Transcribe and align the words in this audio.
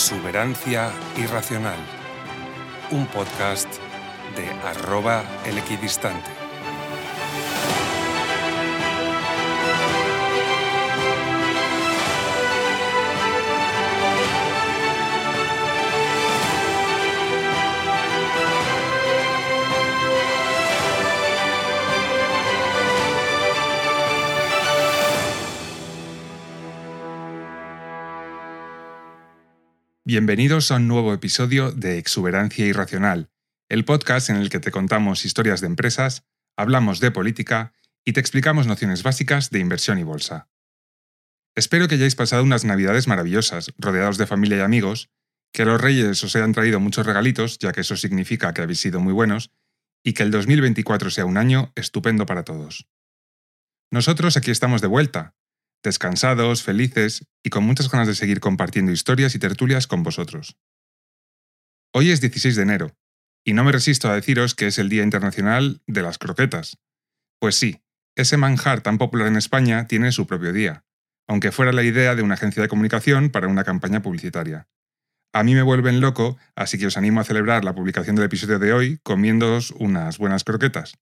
Exuberancia 0.00 0.92
Irracional, 1.16 1.76
un 2.92 3.04
podcast 3.08 3.68
de 4.36 4.48
arroba 4.68 5.24
el 5.44 5.58
equidistante. 5.58 6.47
Bienvenidos 30.10 30.70
a 30.70 30.76
un 30.76 30.88
nuevo 30.88 31.12
episodio 31.12 31.70
de 31.70 31.98
Exuberancia 31.98 32.64
Irracional, 32.64 33.28
el 33.68 33.84
podcast 33.84 34.30
en 34.30 34.36
el 34.36 34.48
que 34.48 34.58
te 34.58 34.70
contamos 34.70 35.26
historias 35.26 35.60
de 35.60 35.66
empresas, 35.66 36.24
hablamos 36.56 37.00
de 37.00 37.10
política 37.10 37.74
y 38.06 38.14
te 38.14 38.20
explicamos 38.20 38.66
nociones 38.66 39.02
básicas 39.02 39.50
de 39.50 39.58
inversión 39.58 39.98
y 39.98 40.04
bolsa. 40.04 40.48
Espero 41.54 41.88
que 41.88 41.96
hayáis 41.96 42.14
pasado 42.14 42.42
unas 42.42 42.64
navidades 42.64 43.06
maravillosas, 43.06 43.74
rodeados 43.76 44.16
de 44.16 44.26
familia 44.26 44.56
y 44.56 44.60
amigos, 44.60 45.10
que 45.52 45.66
los 45.66 45.78
reyes 45.78 46.24
os 46.24 46.34
hayan 46.34 46.54
traído 46.54 46.80
muchos 46.80 47.04
regalitos, 47.04 47.58
ya 47.58 47.72
que 47.72 47.82
eso 47.82 47.94
significa 47.94 48.54
que 48.54 48.62
habéis 48.62 48.80
sido 48.80 49.00
muy 49.00 49.12
buenos, 49.12 49.52
y 50.02 50.14
que 50.14 50.22
el 50.22 50.30
2024 50.30 51.10
sea 51.10 51.26
un 51.26 51.36
año 51.36 51.70
estupendo 51.74 52.24
para 52.24 52.44
todos. 52.44 52.88
Nosotros 53.90 54.38
aquí 54.38 54.50
estamos 54.52 54.80
de 54.80 54.88
vuelta, 54.88 55.36
descansados, 55.82 56.62
felices 56.62 57.24
y 57.42 57.50
con 57.50 57.64
muchas 57.64 57.90
ganas 57.90 58.08
de 58.08 58.14
seguir 58.14 58.40
compartiendo 58.40 58.92
historias 58.92 59.34
y 59.34 59.38
tertulias 59.38 59.86
con 59.86 60.02
vosotros. 60.02 60.56
Hoy 61.94 62.10
es 62.10 62.20
16 62.20 62.56
de 62.56 62.62
enero, 62.62 62.96
y 63.44 63.54
no 63.54 63.64
me 63.64 63.72
resisto 63.72 64.10
a 64.10 64.14
deciros 64.14 64.54
que 64.54 64.66
es 64.66 64.78
el 64.78 64.88
Día 64.88 65.02
Internacional 65.02 65.80
de 65.86 66.02
las 66.02 66.18
Croquetas. 66.18 66.78
Pues 67.40 67.56
sí, 67.56 67.82
ese 68.16 68.36
manjar 68.36 68.82
tan 68.82 68.98
popular 68.98 69.28
en 69.28 69.36
España 69.36 69.86
tiene 69.86 70.12
su 70.12 70.26
propio 70.26 70.52
día, 70.52 70.84
aunque 71.26 71.52
fuera 71.52 71.72
la 71.72 71.82
idea 71.82 72.14
de 72.14 72.22
una 72.22 72.34
agencia 72.34 72.62
de 72.62 72.68
comunicación 72.68 73.30
para 73.30 73.48
una 73.48 73.64
campaña 73.64 74.02
publicitaria. 74.02 74.68
A 75.32 75.44
mí 75.44 75.54
me 75.54 75.62
vuelven 75.62 76.00
loco, 76.00 76.36
así 76.56 76.78
que 76.78 76.86
os 76.86 76.96
animo 76.96 77.20
a 77.20 77.24
celebrar 77.24 77.64
la 77.64 77.74
publicación 77.74 78.16
del 78.16 78.24
episodio 78.24 78.58
de 78.58 78.72
hoy 78.72 78.98
comiéndoos 79.02 79.70
unas 79.72 80.18
buenas 80.18 80.42
croquetas. 80.42 80.94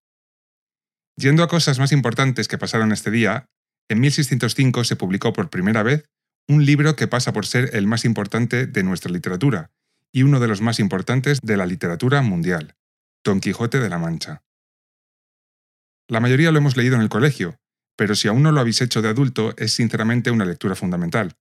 Yendo 1.17 1.43
a 1.43 1.49
cosas 1.49 1.79
más 1.79 1.93
importantes 1.93 2.49
que 2.49 2.59
pasaron 2.59 2.93
este 2.93 3.11
día, 3.11 3.49
en 3.89 4.01
1605 4.01 4.85
se 4.85 4.97
publicó 4.97 5.33
por 5.33 5.51
primera 5.51 5.83
vez 5.83 6.09
un 6.49 6.65
libro 6.65 6.97
que 6.97 7.09
pasa 7.09 7.33
por 7.33 7.47
ser 7.47 7.71
el 7.75 7.87
más 7.87 8.05
importante 8.05 8.67
de 8.67 8.83
nuestra 8.83 9.11
literatura 9.11 9.71
y 10.13 10.23
uno 10.23 10.41
de 10.41 10.49
los 10.49 10.61
más 10.61 10.79
importantes 10.79 11.41
de 11.43 11.57
la 11.57 11.67
literatura 11.67 12.23
mundial, 12.23 12.77
Don 13.25 13.41
Quijote 13.41 13.81
de 13.81 13.89
la 13.89 13.99
Mancha. 13.99 14.43
La 16.09 16.21
mayoría 16.21 16.53
lo 16.53 16.59
hemos 16.59 16.77
leído 16.77 16.95
en 16.95 17.03
el 17.03 17.09
colegio, 17.09 17.59
pero 17.97 18.15
si 18.15 18.29
aún 18.29 18.43
no 18.43 18.53
lo 18.53 18.61
habéis 18.61 18.81
hecho 18.81 19.03
de 19.03 19.09
adulto 19.09 19.55
es 19.57 19.73
sinceramente 19.73 20.31
una 20.31 20.45
lectura 20.45 20.77
fundamental. 20.77 21.37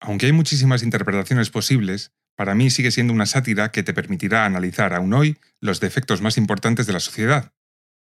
Aunque 0.00 0.26
hay 0.26 0.32
muchísimas 0.32 0.82
interpretaciones 0.82 1.50
posibles, 1.50 2.12
para 2.36 2.54
mí 2.54 2.70
sigue 2.70 2.90
siendo 2.90 3.12
una 3.12 3.26
sátira 3.26 3.70
que 3.70 3.82
te 3.82 3.94
permitirá 3.94 4.44
analizar 4.44 4.94
aún 4.94 5.14
hoy 5.14 5.38
los 5.60 5.80
defectos 5.80 6.20
más 6.20 6.36
importantes 6.36 6.86
de 6.86 6.92
la 6.92 7.00
sociedad, 7.00 7.52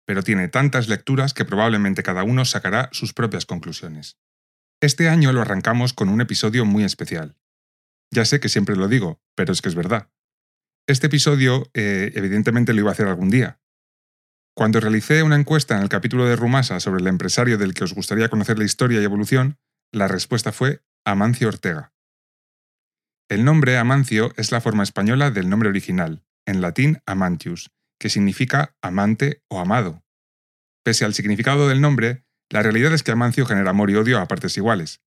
pero 0.06 0.22
tiene 0.22 0.48
tantas 0.48 0.88
lecturas 0.88 1.34
que 1.34 1.44
probablemente 1.44 2.02
cada 2.02 2.24
uno 2.24 2.44
sacará 2.44 2.88
sus 2.92 3.12
propias 3.12 3.46
conclusiones. 3.46 4.18
Este 4.80 5.08
año 5.08 5.32
lo 5.32 5.42
arrancamos 5.42 5.92
con 5.92 6.08
un 6.08 6.20
episodio 6.20 6.64
muy 6.64 6.84
especial. 6.84 7.36
Ya 8.10 8.24
sé 8.24 8.40
que 8.40 8.48
siempre 8.48 8.76
lo 8.76 8.88
digo, 8.88 9.20
pero 9.34 9.52
es 9.52 9.60
que 9.60 9.68
es 9.68 9.74
verdad. 9.74 10.10
Este 10.86 11.06
episodio 11.06 11.70
eh, 11.74 12.12
evidentemente 12.14 12.72
lo 12.72 12.80
iba 12.80 12.90
a 12.90 12.92
hacer 12.92 13.06
algún 13.06 13.30
día. 13.30 13.60
Cuando 14.56 14.80
realicé 14.80 15.22
una 15.22 15.36
encuesta 15.36 15.76
en 15.76 15.82
el 15.82 15.88
capítulo 15.88 16.26
de 16.26 16.36
Rumasa 16.36 16.80
sobre 16.80 17.00
el 17.00 17.06
empresario 17.06 17.58
del 17.58 17.74
que 17.74 17.84
os 17.84 17.94
gustaría 17.94 18.28
conocer 18.28 18.58
la 18.58 18.64
historia 18.64 19.00
y 19.00 19.04
evolución, 19.04 19.58
la 19.92 20.08
respuesta 20.08 20.50
fue 20.50 20.82
Amancio 21.04 21.48
Ortega. 21.48 21.92
El 23.28 23.44
nombre 23.44 23.78
Amancio 23.78 24.32
es 24.36 24.50
la 24.50 24.60
forma 24.60 24.82
española 24.82 25.30
del 25.30 25.48
nombre 25.48 25.68
original, 25.68 26.24
en 26.46 26.60
latín 26.60 27.00
Amantius, 27.06 27.70
que 28.00 28.08
significa 28.08 28.74
amante 28.80 29.44
o 29.48 29.60
amado. 29.60 30.02
Pese 30.82 31.04
al 31.04 31.14
significado 31.14 31.68
del 31.68 31.82
nombre, 31.82 32.24
la 32.48 32.62
realidad 32.62 32.94
es 32.94 33.02
que 33.02 33.12
Amancio 33.12 33.44
genera 33.44 33.70
amor 33.70 33.90
y 33.90 33.94
odio 33.94 34.18
a 34.18 34.26
partes 34.26 34.56
iguales. 34.56 35.02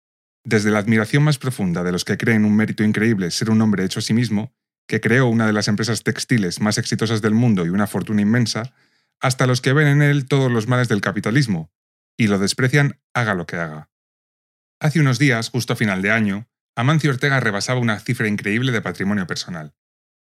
Desde 0.45 0.69
la 0.69 0.79
admiración 0.79 1.23
más 1.23 1.39
profunda 1.39 1.83
de 1.83 1.91
los 1.91 2.05
que 2.05 2.17
creen 2.17 2.45
un 2.45 2.55
mérito 2.55 2.83
increíble 2.83 3.31
ser 3.31 3.49
un 3.49 3.61
hombre 3.61 3.83
hecho 3.83 3.99
a 3.99 4.03
sí 4.03 4.13
mismo, 4.13 4.53
que 4.87 5.01
creó 5.01 5.27
una 5.27 5.47
de 5.47 5.53
las 5.53 5.67
empresas 5.67 6.03
textiles 6.03 6.61
más 6.61 6.77
exitosas 6.77 7.21
del 7.21 7.33
mundo 7.33 7.65
y 7.65 7.69
una 7.69 7.87
fortuna 7.87 8.21
inmensa, 8.21 8.73
hasta 9.19 9.47
los 9.47 9.61
que 9.61 9.73
ven 9.73 9.87
en 9.87 10.01
él 10.01 10.27
todos 10.27 10.51
los 10.51 10.67
males 10.67 10.87
del 10.87 11.01
capitalismo, 11.01 11.71
y 12.15 12.27
lo 12.27 12.37
desprecian 12.37 12.99
haga 13.13 13.33
lo 13.33 13.47
que 13.47 13.55
haga. 13.55 13.89
Hace 14.79 14.99
unos 14.99 15.17
días, 15.17 15.49
justo 15.49 15.73
a 15.73 15.77
final 15.77 16.01
de 16.01 16.11
año, 16.11 16.47
Amancio 16.75 17.09
Ortega 17.09 17.39
rebasaba 17.39 17.79
una 17.79 17.99
cifra 17.99 18.27
increíble 18.27 18.71
de 18.71 18.81
patrimonio 18.81 19.25
personal 19.25 19.73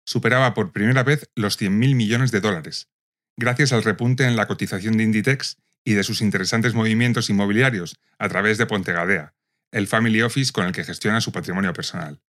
superaba 0.04 0.54
por 0.54 0.72
primera 0.72 1.02
vez 1.02 1.30
los 1.34 1.60
100.000 1.60 1.94
millones 1.94 2.30
de 2.30 2.40
dólares, 2.40 2.88
gracias 3.36 3.72
al 3.72 3.82
repunte 3.82 4.24
en 4.24 4.36
la 4.36 4.46
cotización 4.46 4.96
de 4.96 5.04
Inditex 5.04 5.58
y 5.84 5.94
de 5.94 6.04
sus 6.04 6.20
interesantes 6.20 6.74
movimientos 6.74 7.30
inmobiliarios 7.30 7.96
a 8.18 8.28
través 8.28 8.58
de 8.58 8.66
Pontegadea, 8.66 9.34
el 9.72 9.86
family 9.86 10.22
office 10.22 10.52
con 10.52 10.66
el 10.66 10.72
que 10.72 10.84
gestiona 10.84 11.20
su 11.20 11.32
patrimonio 11.32 11.72
personal. 11.72 12.20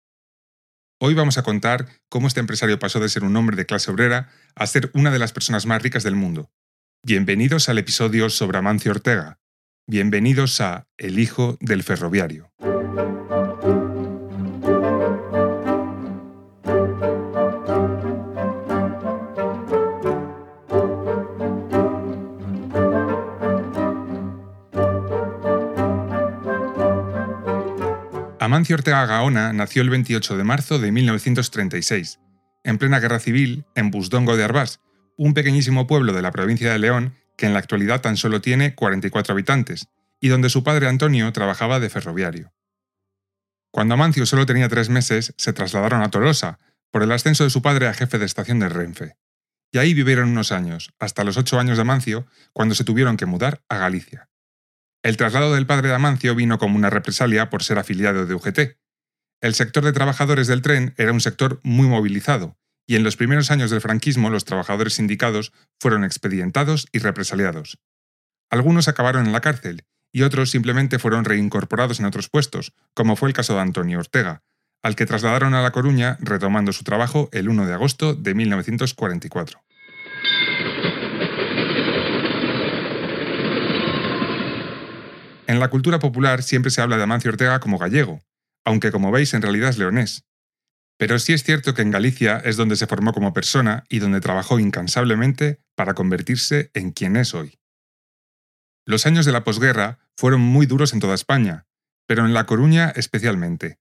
Hoy 1.01 1.15
vamos 1.15 1.39
a 1.39 1.43
contar 1.43 1.89
cómo 2.09 2.29
este 2.29 2.41
empresario 2.41 2.79
pasó 2.79 3.01
de 3.01 3.09
ser 3.09 3.25
un 3.25 3.37
hombre 3.37 3.57
de 3.57 3.67
clase 3.67 3.91
obrera 3.91 4.31
a 4.55 4.67
ser 4.67 4.91
una 4.95 5.11
de 5.11 5.19
las 5.19 5.33
personas 5.33 5.67
más 5.67 5.83
ricas 5.83 6.03
del 6.03 6.15
mundo. 6.17 6.51
Bienvenidos 7.03 7.69
al 7.69 7.79
episodio 7.79 8.31
sobre 8.31 8.59
Amancio 8.59 8.93
Ortega. 8.93 9.39
Bienvenidos 9.87 10.61
a 10.61 10.87
El 10.97 11.19
hijo 11.19 11.59
del 11.61 11.83
ferroviario. 11.83 12.51
Amancio 28.55 28.77
Ortega 28.77 29.05
Gaona 29.05 29.53
nació 29.53 29.83
el 29.83 29.91
28 29.91 30.37
de 30.37 30.45
marzo 30.45 30.79
de 30.79 30.93
1936, 30.93 32.21
en 32.63 32.79
plena 32.79 33.01
guerra 33.01 33.19
civil, 33.19 33.65
en 33.75 33.91
Busdongo 33.91 34.37
de 34.37 34.45
Arbás, 34.45 34.79
un 35.17 35.35
pequeñísimo 35.35 35.89
pueblo 35.89 36.13
de 36.13 36.23
la 36.23 36.31
provincia 36.31 36.71
de 36.71 36.79
León 36.79 37.17
que 37.37 37.47
en 37.47 37.53
la 37.53 37.59
actualidad 37.59 38.01
tan 38.01 38.17
solo 38.17 38.41
tiene 38.41 38.77
44 38.77 39.33
habitantes, 39.33 39.89
y 40.21 40.29
donde 40.29 40.51
su 40.51 40.63
padre 40.63 40.87
Antonio 40.87 41.33
trabajaba 41.33 41.81
de 41.81 41.91
ferroviario. 41.91 42.53
Cuando 43.73 43.95
Amancio 43.95 44.25
solo 44.25 44.47
tenía 44.47 44.69
tres 44.69 44.89
meses, 44.89 45.35
se 45.37 45.53
trasladaron 45.53 46.03
a 46.03 46.11
Tolosa, 46.11 46.61
por 46.93 47.03
el 47.03 47.11
ascenso 47.11 47.43
de 47.43 47.51
su 47.51 47.61
padre 47.61 47.89
a 47.89 47.93
jefe 47.93 48.19
de 48.21 48.27
estación 48.27 48.61
de 48.61 48.69
Renfe. 48.69 49.17
Y 49.73 49.79
ahí 49.79 49.95
vivieron 49.95 50.29
unos 50.29 50.53
años, 50.53 50.95
hasta 51.01 51.25
los 51.25 51.37
ocho 51.39 51.59
años 51.59 51.77
de 51.77 51.83
Amancio, 51.83 52.29
cuando 52.53 52.77
se 52.77 52.85
tuvieron 52.85 53.17
que 53.17 53.27
mudar 53.27 53.65
a 53.69 53.79
Galicia. 53.79 54.29
El 55.05 55.19
traslado 55.19 55.53
del 55.53 55.67
padre 55.67 55.91
de 55.91 55.95
Amancio 55.95 56.35
vino 56.35 56.57
como 56.57 56.77
una 56.77 56.89
represalia 56.89 57.51
por 57.51 57.63
ser 57.63 57.79
afiliado 57.79 58.25
de 58.25 58.35
UGT. 58.35 58.79
El 59.43 59.55
sector 59.55 59.85
de 59.85 59.93
trabajadores 59.93 60.47
del 60.47 60.63
tren 60.63 60.95
era 60.97 61.13
un 61.13 61.21
sector 61.21 61.61
muy 61.63 61.87
movilizado, 61.87 62.57
y 62.87 62.97
en 62.97 63.05
los 63.05 63.19
primeros 63.19 63.51
años 63.51 63.71
del 63.71 63.83
franquismo 63.83 64.31
los 64.31 64.47
trabajadores 64.47 64.95
sindicados 64.95 65.53
fueron 65.79 66.05
expedientados 66.05 66.87
y 66.91 67.01
represaliados. 67.01 67.79
Algunos 68.49 68.89
acabaron 68.89 69.27
en 69.27 69.33
la 69.33 69.43
cárcel, 69.43 69.85
y 70.11 70.23
otros 70.23 70.51
simplemente 70.51 70.99
fueron 70.99 71.27
reincorporados 71.27 72.01
en 72.01 72.07
otros 72.07 72.31
puestos, 72.31 72.73
como 72.95 73.15
fue 73.15 73.29
el 73.29 73.35
caso 73.35 73.53
de 73.53 73.61
Antonio 73.61 73.99
Ortega, 73.99 74.43
al 74.83 74.97
que 74.97 75.05
trasladaron 75.05 75.53
a 75.53 75.61
La 75.61 75.73
Coruña 75.73 76.17
retomando 76.21 76.73
su 76.73 76.83
trabajo 76.83 77.29
el 77.33 77.51
1 77.51 77.67
de 77.67 77.75
agosto 77.75 78.15
de 78.15 78.35
1944. 78.35 79.64
En 85.47 85.61
la 85.61 85.69
cultura 85.69 85.99
popular 85.99 86.43
siempre 86.43 86.71
se 86.71 86.81
habla 86.81 86.97
de 86.97 87.03
Amancio 87.03 87.31
Ortega 87.31 87.61
como 87.61 87.79
gallego, 87.79 88.23
aunque 88.65 88.91
como 88.91 89.11
veis 89.11 89.35
en 89.35 89.43
realidad 89.43 89.71
es 89.71 89.79
leonés. 89.79 90.25
Pero 90.97 91.19
sí 91.19 91.33
es 91.33 91.43
cierto 91.43 91.75
que 91.75 91.83
en 91.83 91.91
Galicia 91.91 92.39
es 92.45 92.57
donde 92.57 92.77
se 92.77 92.87
formó 92.87 93.13
como 93.13 93.33
persona 93.33 93.85
y 93.89 93.99
donde 93.99 94.21
trabajó 94.21 94.59
incansablemente 94.59 95.61
para 95.75 95.95
convertirse 95.95 96.71
en 96.73 96.93
quien 96.93 97.17
es 97.17 97.35
hoy. 97.35 97.59
Los 98.87 99.07
años 99.07 99.27
de 99.27 99.33
la 99.33 99.45
posguerra 99.45 99.99
fueron 100.17 100.41
muy 100.41 100.67
duros 100.67 100.93
en 100.93 101.01
toda 101.01 101.15
España, 101.15 101.67
pero 102.07 102.25
en 102.25 102.33
La 102.33 102.47
Coruña 102.47 102.91
especialmente. 102.95 103.79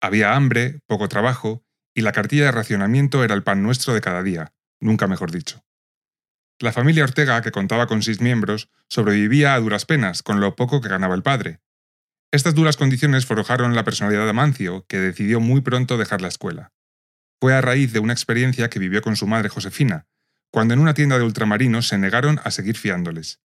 Había 0.00 0.34
hambre, 0.34 0.80
poco 0.86 1.08
trabajo, 1.08 1.64
y 1.94 2.02
la 2.02 2.12
cartilla 2.12 2.46
de 2.46 2.52
racionamiento 2.52 3.24
era 3.24 3.34
el 3.34 3.42
pan 3.42 3.62
nuestro 3.62 3.94
de 3.94 4.00
cada 4.00 4.22
día, 4.22 4.52
nunca 4.80 5.06
mejor 5.06 5.30
dicho. 5.30 5.64
La 6.60 6.72
familia 6.72 7.04
Ortega, 7.04 7.40
que 7.40 7.52
contaba 7.52 7.86
con 7.86 8.02
seis 8.02 8.20
miembros, 8.20 8.68
sobrevivía 8.88 9.54
a 9.54 9.60
duras 9.60 9.84
penas 9.84 10.24
con 10.24 10.40
lo 10.40 10.56
poco 10.56 10.80
que 10.80 10.88
ganaba 10.88 11.14
el 11.14 11.22
padre. 11.22 11.60
Estas 12.32 12.54
duras 12.54 12.76
condiciones 12.76 13.26
forjaron 13.26 13.76
la 13.76 13.84
personalidad 13.84 14.24
de 14.24 14.30
Amancio, 14.30 14.84
que 14.88 14.98
decidió 14.98 15.38
muy 15.38 15.60
pronto 15.60 15.96
dejar 15.96 16.20
la 16.20 16.28
escuela. 16.28 16.72
Fue 17.40 17.54
a 17.54 17.60
raíz 17.60 17.92
de 17.92 18.00
una 18.00 18.12
experiencia 18.12 18.68
que 18.68 18.80
vivió 18.80 19.02
con 19.02 19.14
su 19.14 19.28
madre 19.28 19.48
Josefina, 19.48 20.08
cuando 20.50 20.74
en 20.74 20.80
una 20.80 20.94
tienda 20.94 21.16
de 21.16 21.24
ultramarinos 21.24 21.86
se 21.86 21.96
negaron 21.96 22.40
a 22.42 22.50
seguir 22.50 22.76
fiándoles. 22.76 23.40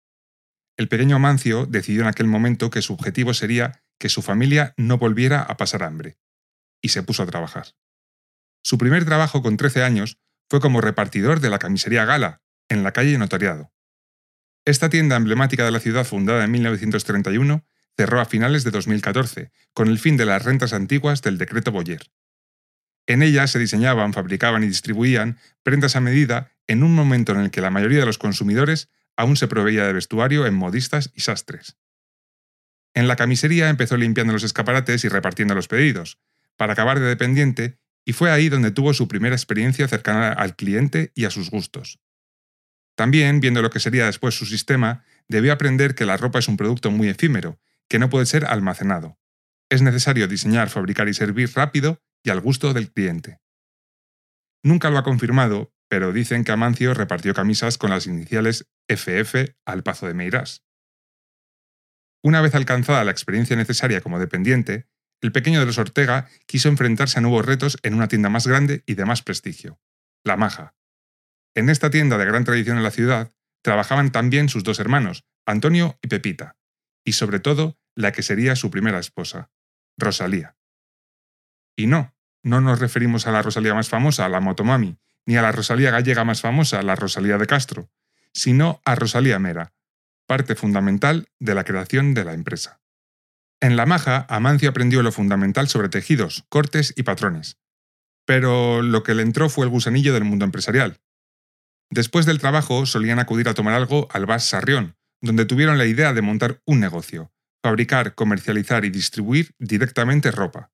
El 0.77 0.87
pequeño 0.87 1.17
Amancio 1.17 1.65
decidió 1.65 2.01
en 2.01 2.07
aquel 2.07 2.27
momento 2.27 2.69
que 2.69 2.81
su 2.81 2.93
objetivo 2.93 3.33
sería 3.33 3.83
que 3.99 4.07
su 4.07 4.21
familia 4.21 4.73
no 4.77 4.97
volviera 4.97 5.41
a 5.41 5.57
pasar 5.57 5.83
hambre, 5.83 6.17
y 6.81 6.89
se 6.89 7.03
puso 7.03 7.23
a 7.23 7.27
trabajar. 7.27 7.75
Su 8.63 8.77
primer 8.77 9.03
trabajo 9.03 9.41
con 9.41 9.57
13 9.57 9.83
años 9.83 10.17
fue 10.49 10.61
como 10.61 10.79
repartidor 10.79 11.41
de 11.41 11.49
la 11.49 11.59
camisería 11.59 12.05
Gala, 12.05 12.41
en 12.71 12.83
la 12.83 12.93
calle 12.93 13.17
Notariado. 13.17 13.73
Esta 14.63 14.89
tienda 14.89 15.17
emblemática 15.17 15.65
de 15.65 15.71
la 15.71 15.81
ciudad 15.81 16.05
fundada 16.05 16.45
en 16.45 16.51
1931 16.51 17.65
cerró 17.97 18.21
a 18.21 18.25
finales 18.25 18.63
de 18.63 18.71
2014, 18.71 19.51
con 19.73 19.89
el 19.89 19.99
fin 19.99 20.15
de 20.15 20.25
las 20.25 20.45
rentas 20.45 20.71
antiguas 20.71 21.21
del 21.21 21.37
decreto 21.37 21.73
Boyer. 21.73 22.09
En 23.07 23.23
ella 23.23 23.45
se 23.47 23.59
diseñaban, 23.59 24.13
fabricaban 24.13 24.63
y 24.63 24.67
distribuían 24.67 25.37
prendas 25.63 25.97
a 25.97 25.99
medida 25.99 26.53
en 26.67 26.83
un 26.83 26.95
momento 26.95 27.33
en 27.33 27.41
el 27.41 27.51
que 27.51 27.59
la 27.59 27.71
mayoría 27.71 27.99
de 27.99 28.05
los 28.05 28.17
consumidores 28.17 28.89
aún 29.17 29.35
se 29.35 29.49
proveía 29.49 29.85
de 29.85 29.91
vestuario 29.91 30.45
en 30.45 30.53
modistas 30.53 31.11
y 31.13 31.21
sastres. 31.21 31.77
En 32.93 33.09
la 33.09 33.17
camisería 33.17 33.67
empezó 33.67 33.97
limpiando 33.97 34.31
los 34.31 34.43
escaparates 34.43 35.03
y 35.03 35.09
repartiendo 35.09 35.55
los 35.55 35.67
pedidos, 35.67 36.19
para 36.55 36.71
acabar 36.71 37.01
de 37.01 37.07
dependiente, 37.07 37.79
y 38.05 38.13
fue 38.13 38.31
ahí 38.31 38.47
donde 38.47 38.71
tuvo 38.71 38.93
su 38.93 39.09
primera 39.09 39.35
experiencia 39.35 39.89
cercana 39.89 40.31
al 40.31 40.55
cliente 40.55 41.11
y 41.15 41.25
a 41.25 41.31
sus 41.31 41.49
gustos. 41.49 41.99
También, 42.95 43.39
viendo 43.39 43.61
lo 43.61 43.69
que 43.69 43.79
sería 43.79 44.05
después 44.05 44.35
su 44.35 44.45
sistema, 44.45 45.03
debió 45.27 45.53
aprender 45.53 45.95
que 45.95 46.05
la 46.05 46.17
ropa 46.17 46.39
es 46.39 46.47
un 46.47 46.57
producto 46.57 46.91
muy 46.91 47.07
efímero 47.09 47.59
que 47.89 47.99
no 47.99 48.09
puede 48.09 48.25
ser 48.25 48.45
almacenado. 48.45 49.17
Es 49.69 49.81
necesario 49.81 50.27
diseñar, 50.27 50.69
fabricar 50.69 51.07
y 51.07 51.13
servir 51.13 51.51
rápido 51.55 52.01
y 52.23 52.29
al 52.29 52.41
gusto 52.41 52.73
del 52.73 52.91
cliente. 52.91 53.39
Nunca 54.63 54.89
lo 54.89 54.97
ha 54.97 55.03
confirmado, 55.03 55.73
pero 55.89 56.13
dicen 56.13 56.43
que 56.43 56.51
Amancio 56.51 56.93
repartió 56.93 57.33
camisas 57.33 57.77
con 57.77 57.89
las 57.89 58.05
iniciales 58.05 58.69
FF 58.87 59.55
al 59.65 59.83
Pazo 59.83 60.07
de 60.07 60.13
Meirás. 60.13 60.63
Una 62.23 62.41
vez 62.41 62.53
alcanzada 62.53 63.03
la 63.03 63.11
experiencia 63.11 63.55
necesaria 63.55 64.01
como 64.01 64.19
dependiente, 64.19 64.87
el 65.21 65.31
pequeño 65.31 65.59
de 65.59 65.65
los 65.65 65.77
Ortega 65.77 66.29
quiso 66.45 66.69
enfrentarse 66.69 67.19
a 67.19 67.21
nuevos 67.21 67.45
retos 67.45 67.77
en 67.83 67.93
una 67.93 68.07
tienda 68.07 68.29
más 68.29 68.47
grande 68.47 68.83
y 68.85 68.93
de 68.93 69.05
más 69.05 69.21
prestigio, 69.21 69.79
La 70.23 70.37
Maja. 70.37 70.75
En 71.53 71.69
esta 71.69 71.89
tienda 71.89 72.17
de 72.17 72.25
gran 72.25 72.43
tradición 72.43 72.77
en 72.77 72.83
la 72.83 72.91
ciudad 72.91 73.31
trabajaban 73.61 74.11
también 74.11 74.49
sus 74.49 74.63
dos 74.63 74.79
hermanos, 74.79 75.25
Antonio 75.45 75.99
y 76.01 76.07
Pepita, 76.07 76.55
y 77.03 77.13
sobre 77.13 77.39
todo 77.39 77.77
la 77.95 78.11
que 78.11 78.23
sería 78.23 78.55
su 78.55 78.71
primera 78.71 78.99
esposa, 78.99 79.51
Rosalía. 79.97 80.55
Y 81.75 81.87
no, 81.87 82.15
no 82.43 82.61
nos 82.61 82.79
referimos 82.79 83.27
a 83.27 83.31
la 83.31 83.41
Rosalía 83.41 83.73
más 83.73 83.89
famosa, 83.89 84.29
la 84.29 84.39
Motomami, 84.39 84.97
ni 85.25 85.37
a 85.37 85.41
la 85.41 85.51
Rosalía 85.51 85.91
gallega 85.91 86.23
más 86.23 86.41
famosa, 86.41 86.81
la 86.83 86.95
Rosalía 86.95 87.37
de 87.37 87.47
Castro, 87.47 87.89
sino 88.33 88.81
a 88.85 88.95
Rosalía 88.95 89.39
Mera, 89.39 89.73
parte 90.25 90.55
fundamental 90.55 91.27
de 91.39 91.55
la 91.55 91.63
creación 91.63 92.13
de 92.13 92.23
la 92.23 92.33
empresa. 92.33 92.81
En 93.59 93.75
La 93.75 93.85
Maja, 93.85 94.25
Amancio 94.27 94.69
aprendió 94.69 95.03
lo 95.03 95.11
fundamental 95.11 95.67
sobre 95.67 95.89
tejidos, 95.89 96.45
cortes 96.49 96.93
y 96.95 97.03
patrones. 97.03 97.57
Pero 98.25 98.81
lo 98.81 99.03
que 99.03 99.13
le 99.13 99.21
entró 99.21 99.49
fue 99.49 99.65
el 99.65 99.69
gusanillo 99.69 100.13
del 100.13 100.23
mundo 100.23 100.45
empresarial. 100.45 100.99
Después 101.91 102.25
del 102.25 102.39
trabajo 102.39 102.85
solían 102.85 103.19
acudir 103.19 103.49
a 103.49 103.53
tomar 103.53 103.73
algo 103.73 104.07
al 104.11 104.25
Bas 104.25 104.45
Sarrión, 104.45 104.95
donde 105.19 105.43
tuvieron 105.45 105.77
la 105.77 105.85
idea 105.85 106.13
de 106.13 106.21
montar 106.21 106.61
un 106.65 106.79
negocio, 106.79 107.33
fabricar, 107.61 108.15
comercializar 108.15 108.85
y 108.85 108.89
distribuir 108.89 109.51
directamente 109.59 110.31
ropa. 110.31 110.71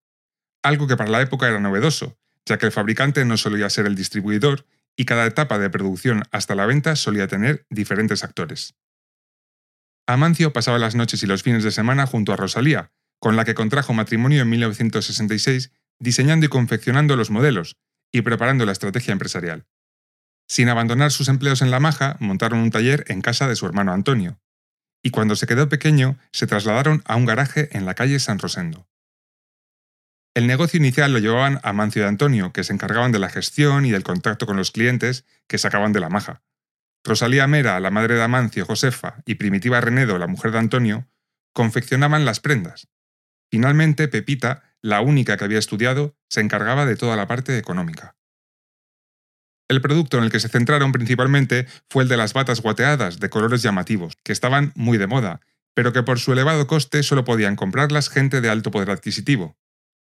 Algo 0.64 0.86
que 0.86 0.96
para 0.96 1.10
la 1.10 1.22
época 1.22 1.48
era 1.48 1.60
novedoso, 1.60 2.19
ya 2.46 2.60
que 2.60 2.68
el 2.68 2.72
fabricante 2.72 3.25
no 3.25 3.36
solía 3.36 3.68
ser 3.72 3.88
el 3.88 3.96
distribuidor 3.96 4.68
y 4.96 5.06
cada 5.06 5.25
etapa 5.25 5.58
de 5.58 5.72
producción 5.72 6.22
hasta 6.31 6.54
la 6.54 6.68
venta 6.68 6.96
solía 6.96 7.28
tener 7.28 7.66
diferentes 7.72 8.24
actores. 8.24 8.75
Amancio 10.06 10.54
pasaba 10.54 10.78
las 10.78 10.94
noches 10.94 11.24
y 11.24 11.25
los 11.25 11.42
fines 11.42 11.64
de 11.64 11.72
semana 11.72 12.06
junto 12.06 12.31
a 12.31 12.36
Rosalía, 12.36 12.92
con 13.19 13.36
la 13.36 13.44
que 13.44 13.56
contrajo 13.56 13.94
matrimonio 13.94 14.44
en 14.44 14.50
1966, 14.50 15.72
diseñando 16.00 16.46
y 16.46 16.50
confeccionando 16.50 17.16
los 17.16 17.31
modelos 17.31 17.75
y 18.12 18.22
preparando 18.22 18.68
la 18.68 18.72
estrategia 18.72 19.14
empresarial. 19.14 19.66
Sin 20.47 20.69
abandonar 20.69 21.11
sus 21.11 21.27
empleos 21.27 21.61
en 21.61 21.71
La 21.71 21.79
Maja, 21.79 22.15
montaron 22.19 22.59
un 22.59 22.71
taller 22.71 23.03
en 23.07 23.21
casa 23.21 23.47
de 23.47 23.55
su 23.55 23.65
hermano 23.65 23.91
Antonio, 23.91 24.39
y 25.03 25.11
cuando 25.11 25.35
se 25.35 25.47
quedó 25.47 25.69
pequeño 25.69 26.17
se 26.31 26.47
trasladaron 26.47 27.03
a 27.05 27.15
un 27.15 27.25
garaje 27.25 27.69
en 27.77 27.85
la 27.85 27.94
calle 27.94 28.19
San 28.19 28.39
Rosendo. 28.39 28.88
El 30.33 30.47
negocio 30.47 30.77
inicial 30.77 31.11
lo 31.13 31.19
llevaban 31.19 31.59
Amancio 31.63 32.03
y 32.03 32.05
Antonio, 32.05 32.53
que 32.53 32.63
se 32.63 32.73
encargaban 32.73 33.11
de 33.11 33.19
la 33.19 33.29
gestión 33.29 33.85
y 33.85 33.91
del 33.91 34.03
contacto 34.03 34.45
con 34.45 34.55
los 34.55 34.71
clientes 34.71 35.25
que 35.47 35.57
sacaban 35.57 35.94
de 35.94 35.99
la 35.99 36.09
maja. 36.09 36.44
Rosalía 37.03 37.47
Mera, 37.47 37.79
la 37.79 37.89
madre 37.89 38.15
de 38.15 38.23
Amancio, 38.23 38.65
Josefa, 38.65 39.23
y 39.25 39.35
Primitiva 39.35 39.81
Renedo, 39.81 40.17
la 40.17 40.27
mujer 40.27 40.51
de 40.51 40.59
Antonio, 40.59 41.07
confeccionaban 41.53 42.25
las 42.25 42.39
prendas. 42.39 42.88
Finalmente, 43.49 44.09
Pepita, 44.09 44.63
la 44.81 45.01
única 45.01 45.38
que 45.38 45.45
había 45.45 45.57
estudiado, 45.57 46.15
se 46.29 46.41
encargaba 46.41 46.85
de 46.85 46.97
toda 46.97 47.15
la 47.15 47.27
parte 47.27 47.57
económica. 47.57 48.17
El 49.69 49.81
producto 49.81 50.18
en 50.18 50.24
el 50.24 50.31
que 50.31 50.40
se 50.40 50.50
centraron 50.50 50.92
principalmente 50.92 51.68
fue 51.90 52.04
el 52.04 52.10
de 52.10 52.18
las 52.18 52.34
batas 52.34 52.62
guateadas 52.62 53.19
de 53.19 53.30
colores 53.30 53.62
llamativos, 53.62 54.16
que 54.24 54.31
estaban 54.31 54.72
muy 54.75 54.98
de 54.98 55.08
moda, 55.08 55.42
pero 55.74 55.92
que 55.94 56.04
por 56.04 56.19
su 56.19 56.31
elevado 56.31 56.68
coste 56.68 57.04
solo 57.04 57.25
podían 57.25 57.56
comprarlas 57.56 58.10
gente 58.10 58.42
de 58.42 58.50
alto 58.50 58.72
poder 58.72 58.90
adquisitivo. 58.90 59.58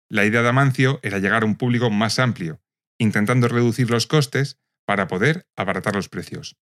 La 0.08 0.24
idea 0.24 0.42
de 0.42 0.48
Amancio 0.48 1.00
era 1.02 1.18
llegar 1.18 1.42
a 1.42 1.46
un 1.46 1.56
público 1.56 1.90
más 1.90 2.18
amplio, 2.18 2.60
intentando 2.98 3.48
reducir 3.48 3.90
los 3.90 4.06
costes 4.06 4.58
para 4.86 5.08
poder 5.08 5.46
abaratar 5.56 5.94
los 5.94 6.08
precios. 6.08 6.56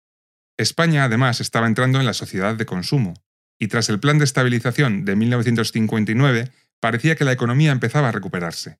España, 0.58 1.04
además, 1.04 1.42
estaba 1.42 1.68
entrando 1.68 2.00
en 2.00 2.06
la 2.06 2.14
sociedad 2.14 2.56
de 2.56 2.66
consumo, 2.66 3.16
y 3.60 3.68
tras 3.68 3.90
el 3.90 4.00
plan 4.00 4.20
de 4.20 4.26
estabilización 4.26 5.04
de 5.04 5.16
1959 5.16 6.52
parecía 6.80 7.16
que 7.16 7.26
la 7.26 7.32
economía 7.32 7.72
empezaba 7.72 8.10
a 8.10 8.12
recuperarse. 8.12 8.78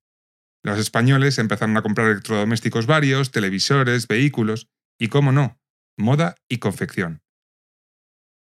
Los 0.64 0.80
españoles 0.80 1.38
empezaron 1.40 1.76
a 1.76 1.82
comprar 1.82 2.10
electrodomésticos 2.10 2.86
varios, 2.86 3.32
televisores, 3.32 4.08
vehículos 4.08 4.70
y, 4.98 5.10
cómo 5.10 5.34
no, 5.34 5.60
moda 5.98 6.36
y 6.48 6.60
confección. 6.60 7.22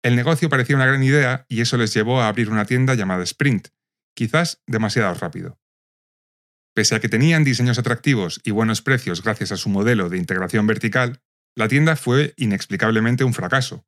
El 0.03 0.15
negocio 0.15 0.49
parecía 0.49 0.75
una 0.75 0.85
gran 0.85 1.03
idea 1.03 1.45
y 1.49 1.61
eso 1.61 1.77
les 1.77 1.93
llevó 1.93 2.21
a 2.21 2.27
abrir 2.27 2.49
una 2.49 2.65
tienda 2.65 2.93
llamada 2.93 3.23
Sprint, 3.23 3.69
quizás 4.15 4.61
demasiado 4.67 5.13
rápido. 5.15 5.59
Pese 6.73 6.95
a 6.95 6.99
que 6.99 7.09
tenían 7.09 7.43
diseños 7.43 7.79
atractivos 7.79 8.39
y 8.43 8.51
buenos 8.51 8.81
precios 8.81 9.23
gracias 9.23 9.51
a 9.51 9.57
su 9.57 9.69
modelo 9.69 10.09
de 10.09 10.17
integración 10.17 10.67
vertical, 10.67 11.21
la 11.55 11.67
tienda 11.67 11.95
fue 11.95 12.33
inexplicablemente 12.37 13.23
un 13.23 13.33
fracaso. 13.33 13.85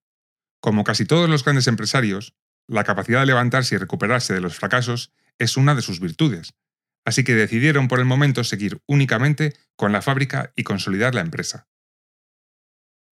Como 0.59 0.83
casi 0.83 1.05
todos 1.05 1.29
los 1.29 1.43
grandes 1.43 1.67
empresarios, 1.67 2.35
la 2.67 2.83
capacidad 2.83 3.21
de 3.21 3.27
levantarse 3.27 3.75
y 3.75 3.77
recuperarse 3.77 4.33
de 4.33 4.41
los 4.41 4.55
fracasos 4.55 5.13
es 5.39 5.55
una 5.55 5.75
de 5.75 5.81
sus 5.81 5.99
virtudes, 5.99 6.53
así 7.05 7.23
que 7.23 7.35
decidieron 7.35 7.87
por 7.87 7.99
el 7.99 8.05
momento 8.05 8.43
seguir 8.43 8.81
únicamente 8.87 9.53
con 9.75 9.91
la 9.91 10.01
fábrica 10.01 10.53
y 10.55 10.63
consolidar 10.63 11.15
la 11.15 11.21
empresa. 11.21 11.67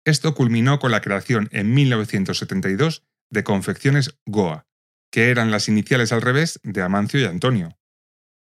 Esto 0.05 0.35
culminó 0.35 0.79
con 0.79 0.91
la 0.91 1.01
creación 1.01 1.49
en 1.51 1.73
1972 1.73 3.03
de 3.31 3.43
Confecciones 3.43 4.19
Goa, 4.25 4.67
que 5.11 5.29
eran 5.29 5.51
las 5.51 5.67
iniciales 5.67 6.11
al 6.11 6.21
revés 6.21 6.59
de 6.63 6.81
Amancio 6.81 7.19
y 7.19 7.25
Antonio. 7.25 7.77